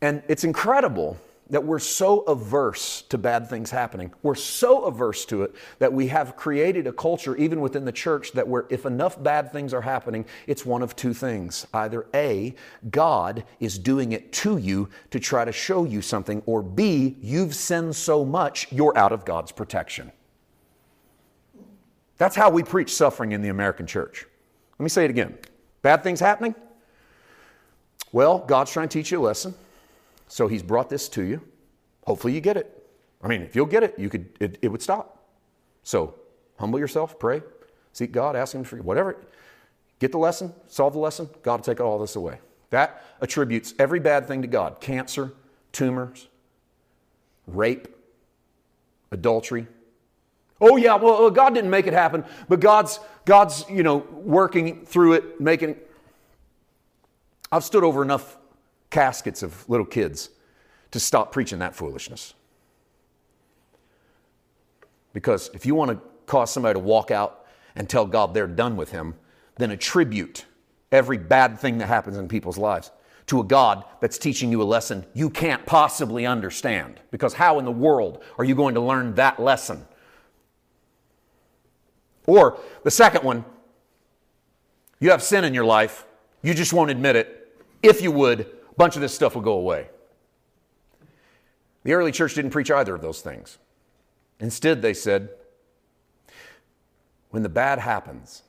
[0.00, 1.18] And it's incredible
[1.50, 4.12] that we're so averse to bad things happening.
[4.22, 8.32] We're so averse to it that we have created a culture, even within the church,
[8.32, 11.66] that where if enough bad things are happening, it's one of two things.
[11.74, 12.54] Either A,
[12.90, 17.54] God is doing it to you to try to show you something, or B, you've
[17.54, 20.12] sinned so much, you're out of God's protection.
[22.16, 24.26] That's how we preach suffering in the American church.
[24.78, 25.36] Let me say it again.
[25.82, 26.54] Bad things happening?
[28.12, 29.54] Well, God's trying to teach you a lesson.
[30.30, 31.42] So he's brought this to you.
[32.06, 32.86] Hopefully you get it.
[33.20, 35.26] I mean, if you'll get it, you could it, it would stop.
[35.82, 36.14] So
[36.56, 37.42] humble yourself, pray,
[37.92, 39.16] seek God, ask him for whatever.
[39.98, 42.38] Get the lesson, solve the lesson, God will take all this away.
[42.70, 44.80] That attributes every bad thing to God.
[44.80, 45.32] Cancer,
[45.72, 46.28] tumors,
[47.48, 47.88] rape,
[49.10, 49.66] adultery.
[50.60, 54.86] Oh yeah, well uh, God didn't make it happen, but God's God's, you know, working
[54.86, 55.74] through it, making
[57.50, 58.36] I've stood over enough
[58.90, 60.30] caskets of little kids
[60.90, 62.34] to stop preaching that foolishness.
[65.12, 68.76] Because if you want to cause somebody to walk out and tell God they're done
[68.76, 69.14] with him,
[69.56, 70.44] then attribute
[70.92, 72.90] every bad thing that happens in people's lives
[73.26, 77.00] to a God that's teaching you a lesson you can't possibly understand.
[77.10, 79.86] Because how in the world are you going to learn that lesson?
[82.26, 83.44] Or the second one,
[84.98, 86.04] you have sin in your life,
[86.42, 87.56] you just won't admit it.
[87.82, 89.88] If you would, bunch of this stuff will go away.
[91.82, 93.58] The early church didn't preach either of those things.
[94.38, 95.28] Instead, they said,
[97.28, 98.42] when the bad happens,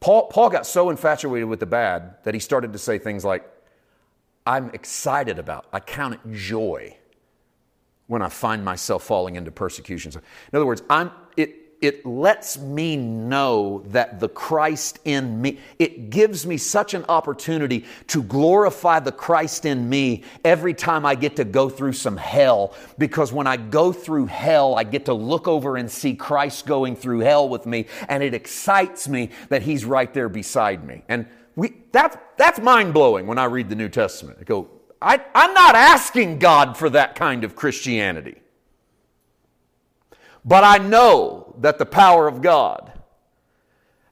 [0.00, 3.48] Paul, Paul got so infatuated with the bad that he started to say things like,
[4.46, 6.94] I'm excited about, I count it joy
[8.08, 10.16] when I find myself falling into persecutions.
[10.16, 10.22] In
[10.52, 11.10] other words, I'm,
[11.80, 17.84] it, lets me know that the Christ in me, it gives me such an opportunity
[18.08, 22.74] to glorify the Christ in me every time I get to go through some hell.
[22.98, 26.96] Because when I go through hell, I get to look over and see Christ going
[26.96, 31.02] through hell with me, and it excites me that He's right there beside me.
[31.08, 34.38] And we, that's, that's mind blowing when I read the New Testament.
[34.40, 34.68] I go,
[35.00, 38.36] I, I'm not asking God for that kind of Christianity.
[40.48, 42.90] But I know that the power of God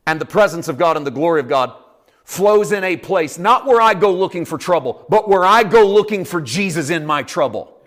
[0.07, 1.72] and the presence of God and the glory of God
[2.25, 5.87] flows in a place, not where I go looking for trouble, but where I go
[5.88, 7.81] looking for Jesus in my trouble.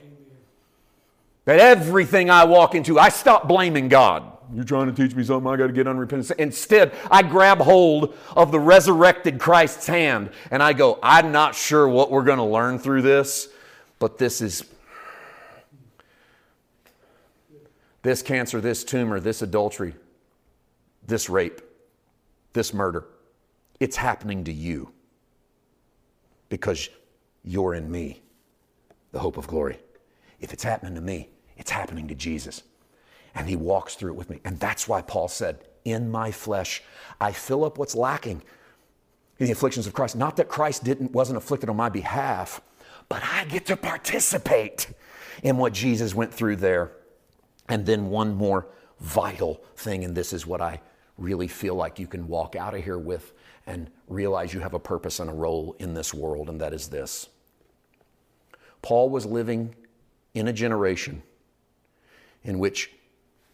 [1.45, 4.23] That everything I walk into, I stop blaming God.
[4.51, 6.39] You're trying to teach me something, I got to get unrepentant.
[6.39, 11.87] Instead, I grab hold of the resurrected Christ's hand and I go, I'm not sure
[11.87, 13.47] what we're going to learn through this,
[13.99, 14.63] but this is
[18.01, 19.95] this cancer, this tumor, this adultery,
[21.05, 21.61] this rape,
[22.53, 23.05] this murder.
[23.79, 24.91] It's happening to you
[26.49, 26.89] because
[27.43, 28.21] you're in me,
[29.11, 29.79] the hope of glory.
[30.39, 32.63] If it's happening to me, it's happening to Jesus.
[33.35, 34.39] And he walks through it with me.
[34.43, 36.81] And that's why Paul said, In my flesh,
[37.21, 38.41] I fill up what's lacking
[39.37, 40.15] in the afflictions of Christ.
[40.15, 42.61] Not that Christ didn't, wasn't afflicted on my behalf,
[43.07, 44.87] but I get to participate
[45.43, 46.91] in what Jesus went through there
[47.69, 48.67] And then one more
[48.99, 50.81] vital thing, and this is what I
[51.17, 53.33] really feel like you can walk out of here with
[53.67, 56.87] and realize you have a purpose and a role in this world, and that is
[56.87, 57.29] this.
[58.81, 59.75] Paul was living
[60.33, 61.21] in a generation
[62.43, 62.91] in which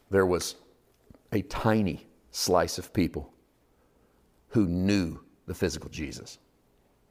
[0.10, 0.56] there was
[1.32, 3.34] a tiny slice of people
[4.50, 6.38] who knew the physical Jesus.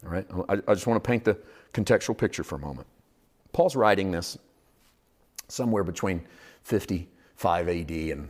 [0.04, 0.26] All right?
[0.48, 1.38] I, I just want to paint the
[1.72, 2.86] contextual picture for a moment.
[3.52, 4.38] Paul's writing this
[5.48, 6.24] somewhere between
[6.64, 8.28] 55 AD and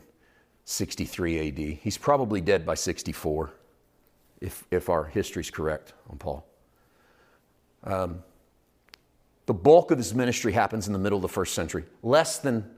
[0.64, 1.58] 63 AD.
[1.58, 3.52] He's probably dead by 64,
[4.40, 6.46] if, if our history's correct on Paul.
[7.84, 8.22] Um,
[9.46, 12.68] the bulk of his ministry happens in the middle of the first century, less than,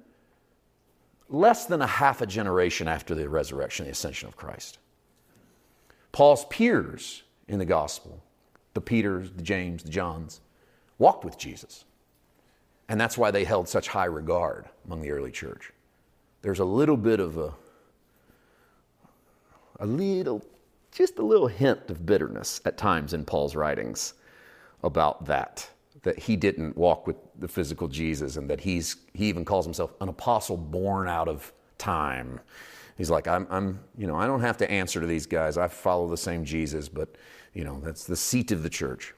[1.29, 4.79] less than a half a generation after the resurrection, the ascension of Christ.
[6.13, 8.23] Paul's peers in the gospel,
[8.75, 10.41] the Peters, the James, the Johns,
[10.99, 11.86] walked with Jesus.
[12.89, 15.73] And that's why they held such high regard among the early church.
[16.43, 17.53] There's a little bit of a,
[19.81, 20.45] a little,
[20.93, 24.15] just a little hint of bitterness at times in Paul's writings
[24.85, 25.69] about that,
[26.03, 29.93] that he didn't walk with the physical Jesus and that he's, he even calls himself
[30.01, 32.39] an apostle born out of time.
[32.97, 35.59] He's like, I'm, I'm, you know, I don't have to answer to these guys.
[35.59, 37.17] I follow the same Jesus, but,
[37.53, 39.13] you know, that's the seat of the church.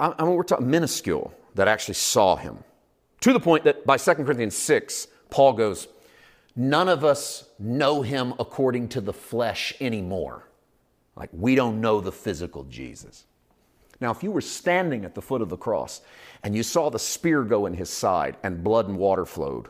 [0.00, 2.64] I mean, we're talking minuscule that actually saw him.
[3.20, 5.88] To the point that by 2 Corinthians 6, Paul goes,
[6.56, 10.48] None of us know him according to the flesh anymore.
[11.16, 13.24] Like, we don't know the physical Jesus.
[14.00, 16.00] Now, if you were standing at the foot of the cross
[16.42, 19.68] and you saw the spear go in his side and blood and water flowed,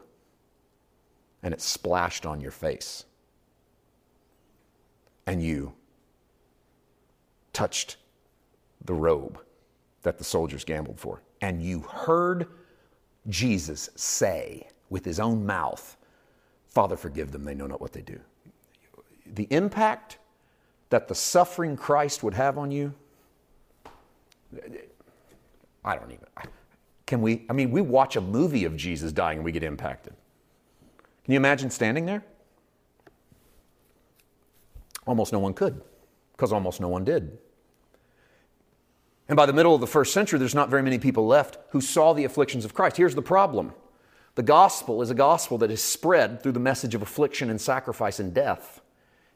[1.42, 3.04] and it splashed on your face,
[5.26, 5.72] and you
[7.52, 7.96] touched
[8.84, 9.40] the robe
[10.02, 11.22] that the soldiers gambled for.
[11.40, 12.46] And you heard
[13.28, 15.96] Jesus say with his own mouth,
[16.68, 18.18] Father, forgive them, they know not what they do.
[19.26, 20.18] The impact
[20.90, 22.94] that the suffering Christ would have on you,
[25.84, 26.26] I don't even.
[27.06, 27.44] Can we?
[27.48, 30.14] I mean, we watch a movie of Jesus dying and we get impacted.
[31.24, 32.24] Can you imagine standing there?
[35.06, 35.80] Almost no one could,
[36.32, 37.38] because almost no one did.
[39.30, 41.80] And by the middle of the first century, there's not very many people left who
[41.80, 42.96] saw the afflictions of Christ.
[42.96, 43.72] Here's the problem
[44.34, 48.18] the gospel is a gospel that is spread through the message of affliction and sacrifice
[48.18, 48.80] and death.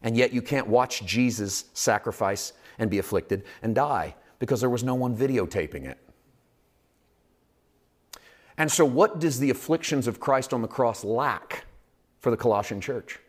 [0.02, 4.82] And yet you can't watch Jesus sacrifice and be afflicted and die because there was
[4.82, 5.98] no one videotaping it.
[8.58, 11.66] And so, what does the afflictions of Christ on the cross lack
[12.18, 13.20] for the Colossian church?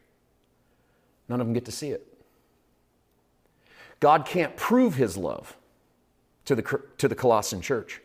[1.30, 2.08] None of them get to see it.
[4.00, 5.56] God can't prove his love
[6.46, 8.02] to the, to the Colossian church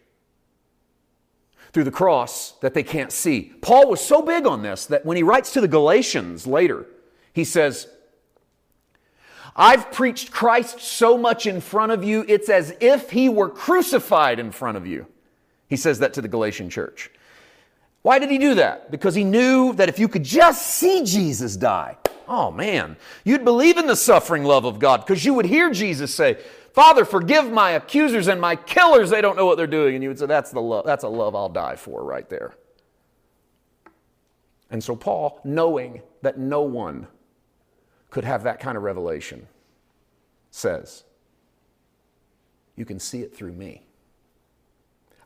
[1.72, 3.52] through the cross that they can't see.
[3.60, 6.86] Paul was so big on this that when he writes to the Galatians later,
[7.32, 7.88] he says,
[9.54, 14.38] I've preached Christ so much in front of you, it's as if he were crucified
[14.38, 15.06] in front of you.
[15.68, 17.10] He says that to the Galatian church.
[18.02, 18.90] Why did he do that?
[18.90, 23.76] Because he knew that if you could just see Jesus die, oh man, you'd believe
[23.76, 26.38] in the suffering love of God because you would hear Jesus say,
[26.72, 29.10] Father, forgive my accusers and my killers.
[29.10, 29.94] They don't know what they're doing.
[29.94, 32.54] And you would say, That's the love, that's a love I'll die for right there.
[34.70, 37.08] And so Paul, knowing that no one
[38.10, 39.48] could have that kind of revelation,
[40.50, 41.04] says,
[42.76, 43.82] You can see it through me.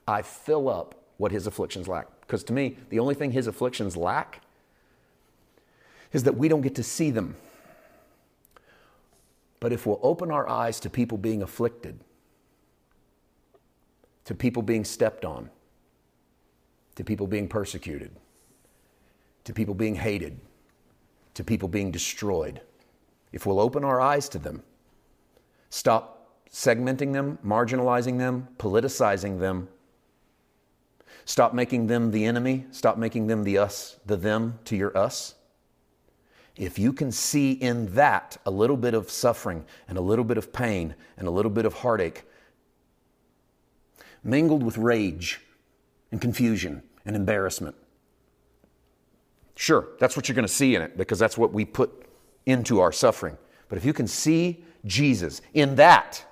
[0.07, 2.09] I fill up what his afflictions lack.
[2.21, 4.41] Because to me, the only thing his afflictions lack
[6.13, 7.37] is that we don't get to see them.
[9.65, 11.99] But if we'll open our eyes to people being afflicted,
[14.27, 15.49] to people being stepped on,
[16.97, 18.11] to people being persecuted,
[19.45, 20.39] to people being hated,
[21.33, 22.61] to people being destroyed,
[23.33, 24.63] if we'll open our eyes to them,
[25.71, 29.69] stop segmenting them, marginalizing them, politicizing them,
[31.25, 35.37] stop making them the enemy, stop making them the us, the them to your us
[36.57, 40.39] if you can see in that a little bit of suffering and a little bit
[40.39, 42.25] of pain and a little bit of heartache,
[44.23, 45.41] mingled with rage
[46.13, 47.75] and confusion and embarrassment,
[49.57, 52.07] sure, that's what you're going to see in it because that's what we put
[52.47, 53.37] into our suffering.
[53.69, 56.25] But if you can see Jesus in that,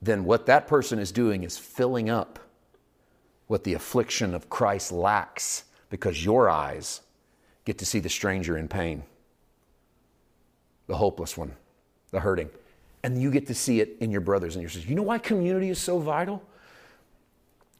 [0.00, 2.38] then what that person is doing is filling up
[3.48, 7.00] what the affliction of Christ lacks because your eyes
[7.64, 9.02] get to see the stranger in pain,
[10.86, 11.54] the hopeless one,
[12.10, 12.48] the hurting.
[13.02, 14.88] And you get to see it in your brothers and your sisters.
[14.88, 16.42] You know why community is so vital?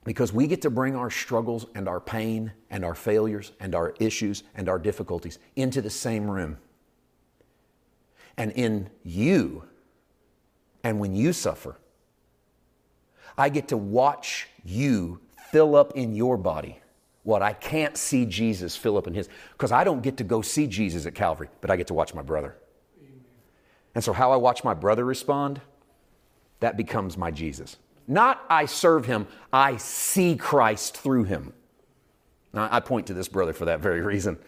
[0.04, 3.94] Because we get to bring our struggles and our pain and our failures and our
[3.98, 6.58] issues and our difficulties into the same room.
[8.36, 9.64] And in you,
[10.84, 11.76] and when you suffer,
[13.36, 16.80] I get to watch you fill up in your body
[17.26, 19.28] what I can't see Jesus fill up and his.
[19.50, 22.14] Because I don't get to go see Jesus at Calvary, but I get to watch
[22.14, 22.56] my brother.
[23.96, 25.60] And so, how I watch my brother respond,
[26.60, 27.78] that becomes my Jesus.
[28.06, 31.52] Not I serve him, I see Christ through him.
[32.52, 34.38] Now, I point to this brother for that very reason.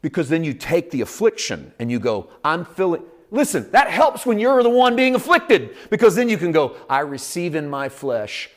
[0.00, 3.02] Because then you take the affliction and you go, I'm feeling.
[3.30, 7.00] Listen, that helps when you're the one being afflicted because then you can go, I
[7.00, 8.48] receive in my flesh.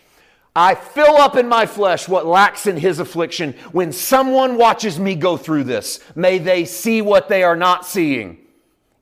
[0.56, 3.53] I fill up in my flesh what lacks in his affliction.
[3.74, 8.38] When someone watches me go through this, may they see what they are not seeing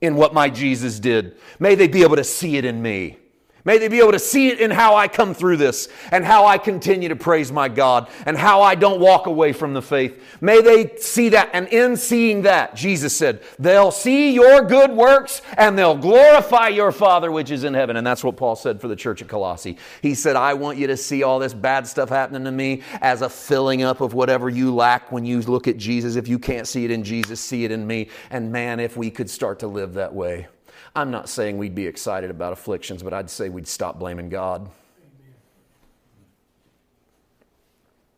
[0.01, 1.37] in what my Jesus did.
[1.59, 3.17] May they be able to see it in me.
[3.65, 6.45] May they be able to see it in how I come through this and how
[6.45, 10.21] I continue to praise my God and how I don't walk away from the faith.
[10.41, 11.49] May they see that.
[11.53, 16.91] And in seeing that, Jesus said, they'll see your good works and they'll glorify your
[16.91, 17.95] Father which is in heaven.
[17.95, 19.77] And that's what Paul said for the church at Colossae.
[20.01, 23.21] He said, I want you to see all this bad stuff happening to me as
[23.21, 26.17] a filling up of whatever you lack when you look at Jesus.
[26.17, 28.09] If you can't see it in Jesus, see it in me.
[28.29, 30.47] And man, if we could start to live that way.
[30.95, 34.69] I'm not saying we'd be excited about afflictions, but I'd say we'd stop blaming God.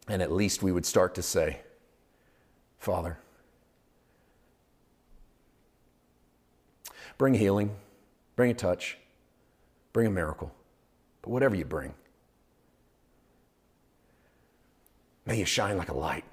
[0.07, 1.61] And at least we would start to say,
[2.77, 3.17] Father,
[7.17, 7.75] bring healing,
[8.35, 8.97] bring a touch,
[9.93, 10.53] bring a miracle,
[11.21, 11.93] but whatever you bring,
[15.25, 16.25] may you shine like a light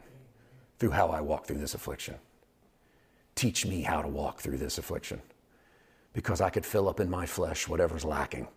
[0.78, 2.16] through how I walk through this affliction.
[3.36, 5.22] Teach me how to walk through this affliction
[6.12, 8.48] because I could fill up in my flesh whatever's lacking.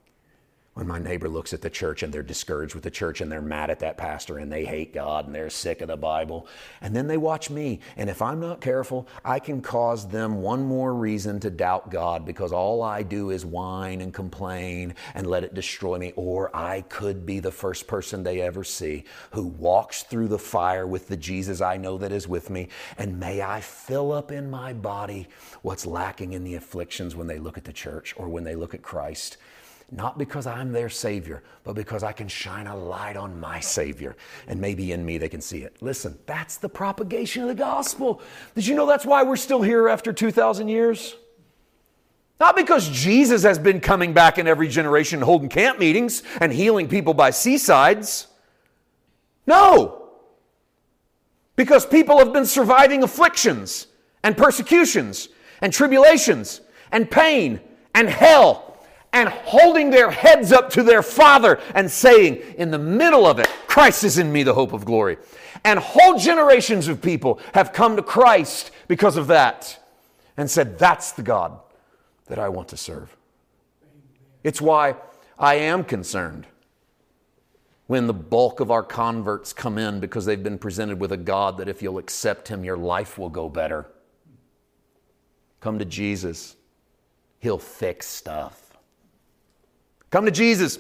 [0.76, 3.41] When my neighbor looks at the church and they're discouraged with the church and they're
[3.41, 6.47] mad at that pastor and they hate God and they're sick of the Bible,
[6.82, 10.65] and then they watch me, and if I'm not careful, I can cause them one
[10.65, 15.45] more reason to doubt God because all I do is whine and complain and let
[15.45, 16.11] it destroy me.
[16.17, 20.86] Or I could be the first person they ever see who walks through the fire
[20.86, 22.67] with the Jesus I know that is with me,
[22.97, 25.30] and may I fill up in my body
[25.61, 28.73] what's lacking in the afflictions when they look at the church or when they look
[28.73, 29.38] at Christ
[29.91, 34.15] not because I'm their Savior, but because I can shine a light on my Savior.
[34.47, 35.77] And maybe in me they can see it.
[35.81, 38.21] Listen, that's the propagation of the gospel.
[38.55, 41.15] Did you know that's why we're still here after 2,000 years?
[42.39, 46.88] Not because Jesus has been coming back in every generation holding camp meetings and healing
[46.88, 48.27] people by seasides.
[49.47, 50.09] No.
[51.55, 53.88] Because people have been surviving afflictions
[54.23, 55.29] and persecutions
[55.61, 56.59] and tribulations
[56.91, 57.61] and pain
[57.93, 58.64] and hell
[59.16, 63.47] and holding their heads up to their Father and saying, in the middle of it,
[63.66, 65.18] Christ is in me, the hope of glory.
[65.63, 69.82] And whole generations of people have come to Christ because of that
[70.36, 71.57] and said, That's the God
[72.28, 73.16] that I want to serve.
[74.43, 74.95] It's why
[75.39, 76.45] I am concerned
[77.88, 81.57] when the bulk of our converts come in because they've been presented with a God
[81.59, 83.86] that if you'll accept Him, your life will go better.
[85.61, 86.57] Come to Jesus,
[87.39, 88.64] He'll fix stuff.
[90.16, 90.80] Come to Jesus.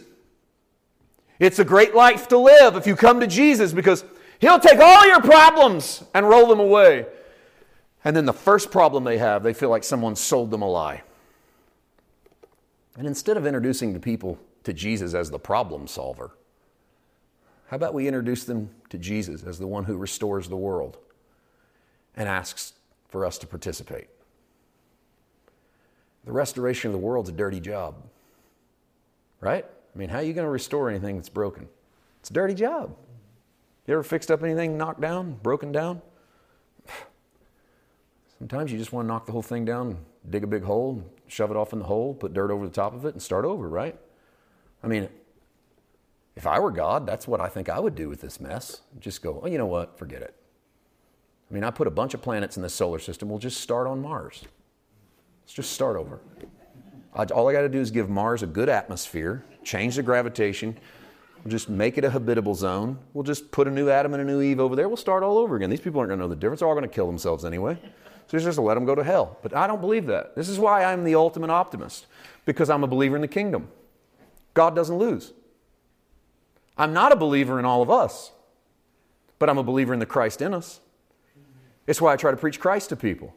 [1.39, 4.05] It's a great life to live if you come to Jesus because
[4.39, 7.05] He'll take all your problems and roll them away.
[8.05, 11.03] And then the first problem they have, they feel like someone sold them a lie.
[12.97, 16.31] And instead of introducing the people to Jesus as the problem solver,
[17.67, 20.97] how about we introduce them to Jesus as the one who restores the world
[22.15, 22.71] and asks
[23.09, 24.07] for us to participate?
[26.23, 27.95] The restoration of the world's a dirty job
[29.41, 29.65] right?
[29.65, 31.67] I mean, how are you going to restore anything that's broken?
[32.19, 32.95] It's a dirty job.
[33.87, 36.01] You ever fixed up anything knocked down, broken down?
[38.39, 39.97] Sometimes you just want to knock the whole thing down,
[40.29, 42.93] dig a big hole, shove it off in the hole, put dirt over the top
[42.93, 43.97] of it, and start over, right?
[44.83, 45.07] I mean,
[46.35, 48.81] if I were God, that's what I think I would do with this mess.
[48.99, 49.97] Just go, oh, you know what?
[49.97, 50.35] Forget it.
[51.49, 53.29] I mean, I put a bunch of planets in the solar system.
[53.29, 54.43] We'll just start on Mars.
[55.43, 56.19] Let's just start over.
[57.15, 60.77] All I got to do is give Mars a good atmosphere, change the gravitation,
[61.43, 62.99] we'll just make it a habitable zone.
[63.13, 64.87] We'll just put a new Adam and a new Eve over there.
[64.89, 65.69] We'll start all over again.
[65.69, 66.59] These people aren't going to know the difference.
[66.59, 67.77] They're all going to kill themselves anyway.
[68.27, 69.37] So just let them go to hell.
[69.43, 70.35] But I don't believe that.
[70.35, 72.07] This is why I'm the ultimate optimist,
[72.45, 73.69] because I'm a believer in the kingdom.
[74.53, 75.31] God doesn't lose.
[76.77, 78.31] I'm not a believer in all of us,
[79.39, 80.81] but I'm a believer in the Christ in us.
[81.87, 83.33] It's why I try to preach Christ to people.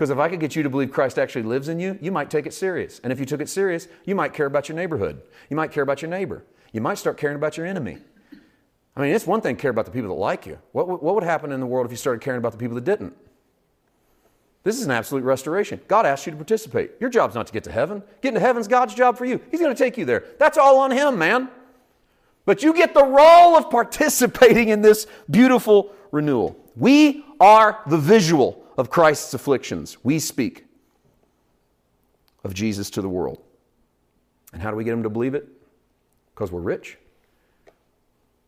[0.00, 2.30] Because if I could get you to believe Christ actually lives in you, you might
[2.30, 3.02] take it serious.
[3.04, 5.20] And if you took it serious, you might care about your neighborhood.
[5.50, 6.42] You might care about your neighbor.
[6.72, 7.98] You might start caring about your enemy.
[8.96, 10.58] I mean, it's one thing to care about the people that like you.
[10.72, 12.84] What, what would happen in the world if you started caring about the people that
[12.84, 13.14] didn't?
[14.62, 15.82] This is an absolute restoration.
[15.86, 16.92] God asked you to participate.
[16.98, 18.02] Your job's not to get to heaven.
[18.22, 19.38] Getting to heaven's God's job for you.
[19.50, 20.24] He's going to take you there.
[20.38, 21.50] That's all on Him, man.
[22.46, 26.56] But you get the role of participating in this beautiful renewal.
[26.74, 29.98] We are the visual of Christ's afflictions.
[30.02, 30.64] We speak
[32.44, 33.42] of Jesus to the world.
[34.54, 35.46] And how do we get them to believe it?
[36.34, 36.96] Because we're rich?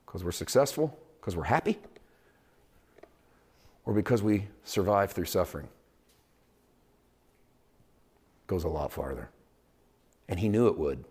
[0.07, 0.99] Because we're successful?
[1.20, 1.78] Because we're happy?
[3.85, 5.68] Or because we survive through suffering?
[8.47, 9.28] Goes a lot farther.
[10.30, 11.05] And he knew it would.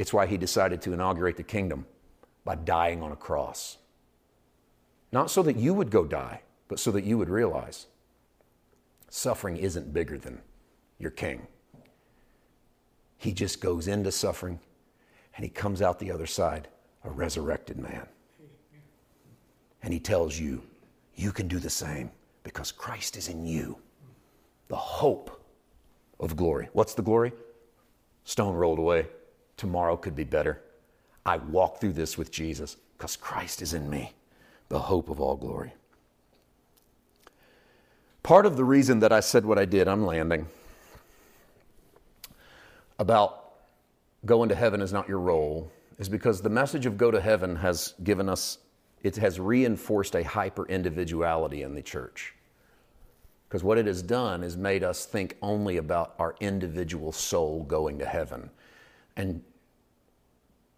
[0.00, 1.86] It's why he decided to inaugurate the kingdom
[2.44, 3.78] by dying on a cross.
[5.12, 7.86] Not so that you would go die, but so that you would realize
[9.08, 10.40] suffering isn't bigger than
[10.98, 11.46] your king.
[13.16, 14.60] He just goes into suffering
[15.36, 16.68] and he comes out the other side
[17.04, 18.06] a resurrected man.
[19.82, 20.62] And he tells you,
[21.14, 22.10] you can do the same
[22.42, 23.78] because Christ is in you.
[24.68, 25.44] The hope
[26.20, 26.68] of glory.
[26.72, 27.32] What's the glory?
[28.24, 29.06] Stone rolled away.
[29.56, 30.60] Tomorrow could be better.
[31.24, 34.12] I walk through this with Jesus because Christ is in me,
[34.68, 35.72] the hope of all glory.
[38.28, 40.46] Part of the reason that I said what I did, I'm landing,
[42.98, 43.52] about
[44.26, 47.56] going to heaven is not your role is because the message of go to heaven
[47.56, 48.58] has given us,
[49.02, 52.34] it has reinforced a hyper individuality in the church.
[53.48, 57.98] Because what it has done is made us think only about our individual soul going
[57.98, 58.50] to heaven.
[59.16, 59.42] And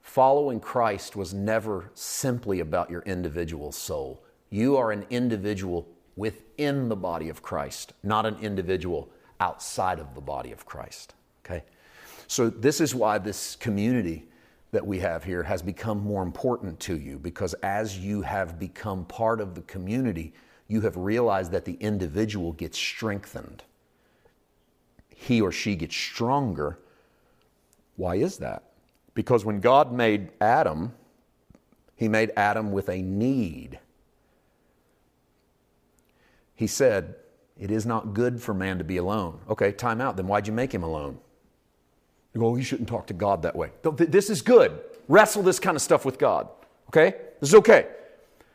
[0.03, 4.23] following Christ was never simply about your individual soul.
[4.51, 5.89] You are an individual
[6.21, 9.09] within the body of Christ, not an individual
[9.41, 11.15] outside of the body of Christ.
[11.43, 11.65] Okay?
[12.27, 14.27] So, this is why this community
[14.71, 19.07] that we have here has become more important to you because as you have become
[19.07, 20.35] part of the community,
[20.69, 23.65] you have realized that the individual gets strengthened.
[25.09, 26.79] He or she gets stronger.
[27.97, 28.65] Why is that?
[29.15, 30.93] Because when God made Adam,
[31.97, 33.79] He made Adam with a need.
[36.61, 37.15] He said,
[37.59, 39.41] It is not good for man to be alone.
[39.49, 40.19] Okay, time out.
[40.19, 41.17] Then why'd you make him alone?
[42.35, 43.71] You go, oh, you shouldn't talk to God that way.
[43.83, 44.79] This is good.
[45.09, 46.51] Wrestle this kind of stuff with God.
[46.89, 47.17] Okay?
[47.41, 47.87] This is okay.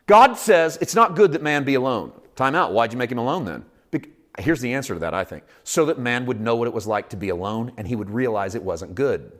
[0.06, 2.12] God says it's not good that man be alone.
[2.36, 2.74] Time out.
[2.74, 3.66] Why'd you make him alone then?
[4.38, 5.44] Here's the answer to that, I think.
[5.64, 8.12] So that man would know what it was like to be alone and he would
[8.12, 9.32] realize it wasn't good.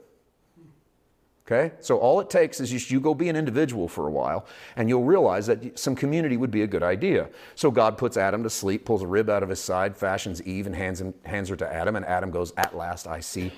[1.46, 1.72] Okay?
[1.80, 4.88] So all it takes is just you go be an individual for a while and
[4.88, 7.28] you'll realize that some community would be a good idea.
[7.54, 10.66] So God puts Adam to sleep, pulls a rib out of his side, fashions Eve
[10.66, 13.52] and hands, him, hands her to Adam, and Adam goes, At last I see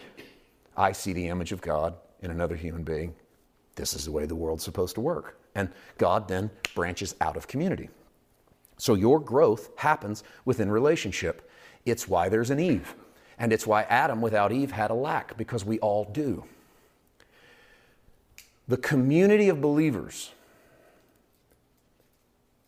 [0.77, 3.15] I see the image of God in another human being.
[3.75, 5.41] This is the way the world's supposed to work.
[5.57, 7.89] And God then branches out of community.
[8.77, 11.51] So your growth happens within relationship.
[11.85, 12.95] It's why there's an Eve.
[13.39, 16.45] And it's why Adam without Eve had a lack, because we all do.
[18.69, 20.31] The community of believers,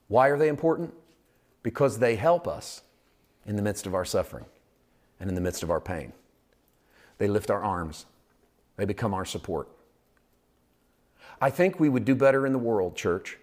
[0.08, 0.94] why are they important?
[1.62, 2.80] Because they help us
[3.44, 4.46] in the midst of our suffering
[5.20, 6.14] and in the midst of our pain.
[7.18, 8.06] They lift our arms,
[8.76, 9.68] they become our support.
[11.38, 13.38] I think we would do better in the world, church,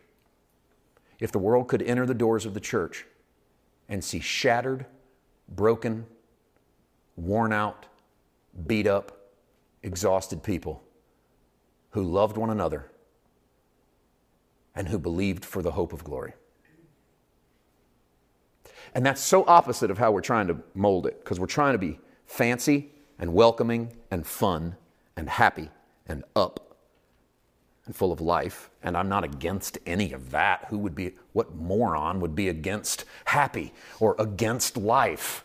[1.20, 3.06] if the world could enter the doors of the church
[3.88, 4.88] and see shattered,
[5.48, 6.08] broken,
[7.16, 7.86] worn out,
[8.66, 9.16] beat up,
[9.84, 10.82] exhausted people
[11.98, 12.86] who loved one another
[14.76, 16.34] and who believed for the hope of glory.
[18.94, 21.80] And that's so opposite of how we're trying to mold it, because we're trying to
[21.80, 24.76] be fancy and welcoming and fun
[25.16, 25.72] and happy
[26.08, 26.78] and up
[27.88, 28.70] and full of life.
[28.84, 30.66] And I'm not against any of that.
[30.70, 35.44] Who would be, what moron would be against happy or against life?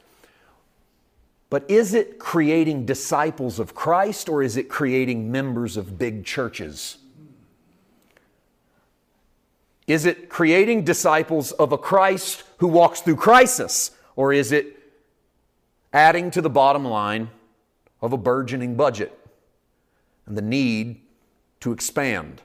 [1.53, 6.97] But is it creating disciples of Christ or is it creating members of big churches?
[9.87, 13.91] Is it creating disciples of a Christ who walks through crisis?
[14.17, 14.79] Or is it
[15.93, 17.29] adding to the bottom line
[18.01, 19.13] of a burgeoning budget
[20.25, 21.03] and the need
[21.61, 22.41] to expand.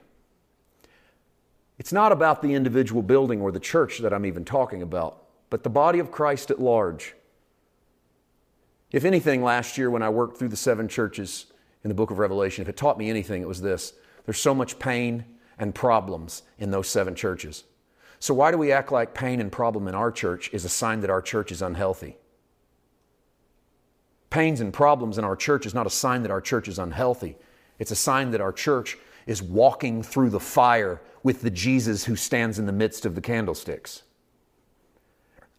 [1.78, 5.62] It's not about the individual building or the church that I'm even talking about, but
[5.62, 7.14] the body of Christ at large.
[8.90, 11.46] If anything, last year when I worked through the seven churches
[11.84, 13.92] in the book of Revelation, if it taught me anything, it was this
[14.24, 15.24] there's so much pain
[15.58, 17.64] and problems in those seven churches.
[18.18, 21.00] So, why do we act like pain and problem in our church is a sign
[21.00, 22.16] that our church is unhealthy?
[24.30, 27.36] pains and problems in our church is not a sign that our church is unhealthy.
[27.78, 32.16] It's a sign that our church is walking through the fire with the Jesus who
[32.16, 34.02] stands in the midst of the candlesticks.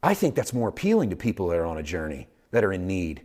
[0.02, 2.88] I think that's more appealing to people that are on a journey, that are in
[2.88, 3.22] need,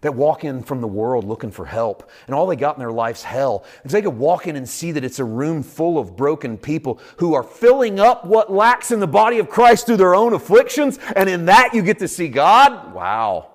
[0.00, 2.92] that walk in from the world looking for help, and all they got in their
[2.92, 3.64] life's hell.
[3.84, 7.00] If they could walk in and see that it's a room full of broken people
[7.18, 10.98] who are filling up what lacks in the body of Christ through their own afflictions,
[11.14, 13.48] and in that you get to see God, wow.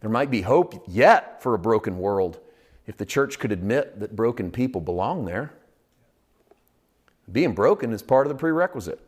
[0.00, 2.38] There might be hope yet for a broken world
[2.86, 5.52] if the church could admit that broken people belong there.
[7.30, 9.00] Being broken is part of the prerequisite.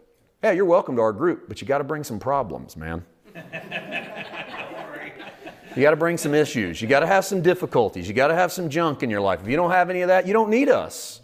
[0.43, 3.05] Yeah, you're welcome to our group, but you got to bring some problems, man.
[5.79, 6.83] you got to bring some issues.
[6.83, 8.09] You got to have some difficulties.
[8.09, 9.41] You got to have some junk in your life.
[9.41, 11.21] If you don't have any of that, you don't need us.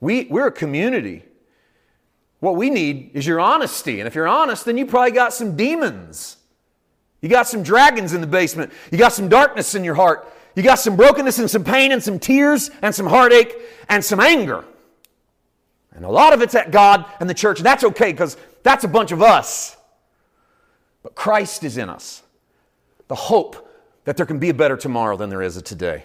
[0.00, 1.24] We, we're a community.
[2.40, 4.00] What we need is your honesty.
[4.00, 6.36] And if you're honest, then you probably got some demons.
[7.22, 8.72] You got some dragons in the basement.
[8.90, 10.32] You got some darkness in your heart.
[10.54, 13.54] You got some brokenness and some pain and some tears and some heartache
[13.88, 14.64] and some anger.
[15.92, 17.58] And a lot of it's at God and the church.
[17.58, 19.76] And That's okay because that's a bunch of us.
[21.02, 22.22] But Christ is in us.
[23.08, 23.68] The hope
[24.04, 26.04] that there can be a better tomorrow than there is a today.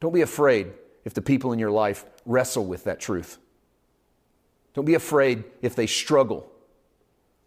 [0.00, 0.72] Don't be afraid
[1.04, 3.38] if the people in your life wrestle with that truth.
[4.74, 6.50] Don't be afraid if they struggle.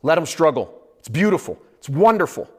[0.04, 0.82] Let them struggle.
[1.00, 2.50] It's beautiful, it's wonderful.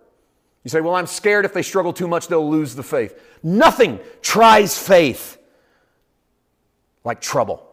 [0.64, 3.20] You say, Well, I'm scared if they struggle too much, they'll lose the faith.
[3.42, 5.38] Nothing tries faith
[7.04, 7.71] like trouble.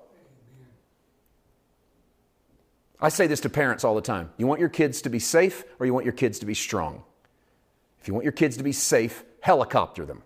[3.01, 4.29] I say this to parents all the time.
[4.37, 7.03] You want your kids to be safe or you want your kids to be strong?
[8.01, 10.23] If you want your kids to be safe, helicopter them.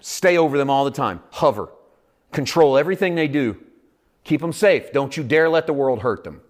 [0.00, 1.22] Stay over them all the time.
[1.30, 1.70] Hover.
[2.32, 3.56] Control everything they do.
[4.24, 4.92] Keep them safe.
[4.92, 6.40] Don't you dare let the world hurt them.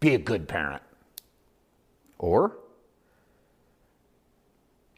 [0.00, 0.82] Be a good parent.
[2.18, 2.56] Or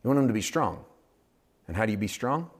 [0.02, 0.84] you want them to be strong.
[1.68, 2.50] And how do you be strong?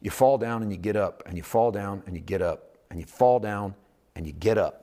[0.00, 2.76] You fall down and you get up, and you fall down and you get up,
[2.90, 3.74] and you fall down
[4.16, 4.81] and you get up.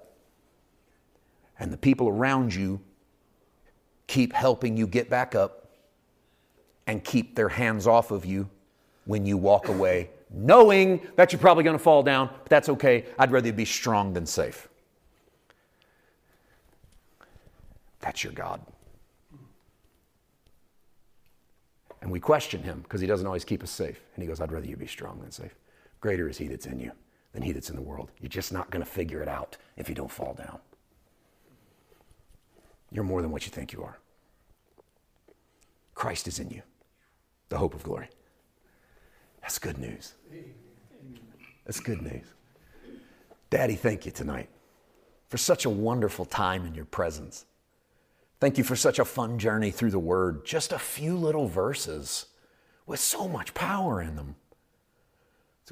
[1.60, 2.80] And the people around you
[4.08, 5.68] keep helping you get back up
[6.88, 8.50] and keep their hands off of you
[9.06, 13.06] when you walk away, knowing that you're probably going to fall down, but that's okay.
[13.18, 14.68] I'd rather you be strong than safe.
[18.00, 18.62] That's your God.
[22.02, 24.00] And we question him because he doesn't always keep us safe.
[24.16, 25.54] And he goes, I'd rather you be strong than safe.
[26.00, 26.92] Greater is he that's in you
[27.34, 28.10] than he that's in the world.
[28.22, 30.60] You're just not going to figure it out if you don't fall down.
[32.92, 34.00] You're more than what you think you are.
[35.94, 36.62] Christ is in you,
[37.50, 38.10] the hope of glory.
[39.42, 40.14] That's good news.
[41.66, 42.26] That's good news.
[43.50, 44.50] Daddy, thank you tonight
[45.28, 47.46] for such a wonderful time in your presence.
[48.40, 50.46] Thank you for such a fun journey through the Word.
[50.46, 52.28] Just a few little verses
[52.86, 54.36] with so much power in them.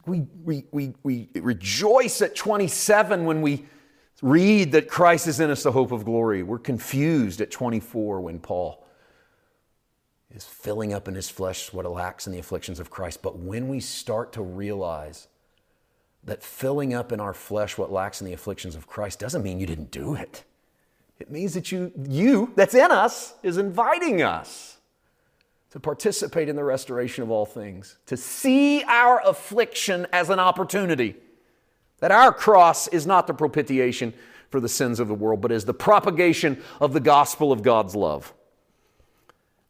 [0.05, 3.65] We, we, we, we rejoice at 27 when we
[4.21, 6.43] read that Christ is in us, the hope of glory.
[6.43, 8.83] We're confused at 24 when Paul
[10.31, 13.21] is filling up in his flesh what lacks in the afflictions of Christ.
[13.21, 15.27] But when we start to realize
[16.23, 19.59] that filling up in our flesh what lacks in the afflictions of Christ doesn't mean
[19.59, 20.43] you didn't do it.
[21.19, 24.77] It means that you, you that's in us is inviting us
[25.71, 31.15] to participate in the restoration of all things, to see our affliction as an opportunity,
[31.99, 34.13] that our cross is not the propitiation
[34.49, 37.95] for the sins of the world, but is the propagation of the gospel of God's
[37.95, 38.33] love.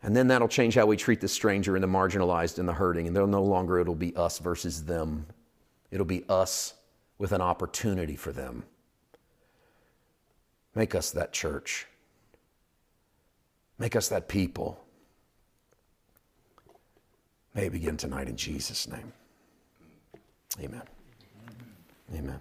[0.03, 3.07] And then that'll change how we treat the stranger and the marginalized and the hurting.
[3.07, 5.25] And they'll no longer, it'll be us versus them.
[5.89, 6.75] It'll be us
[7.17, 8.63] with an opportunity for them.
[10.75, 11.87] Make us that church.
[13.79, 14.79] Make us that people.
[17.55, 19.11] May it begin tonight in Jesus' name.
[20.61, 20.83] Amen.
[22.13, 22.39] Amen.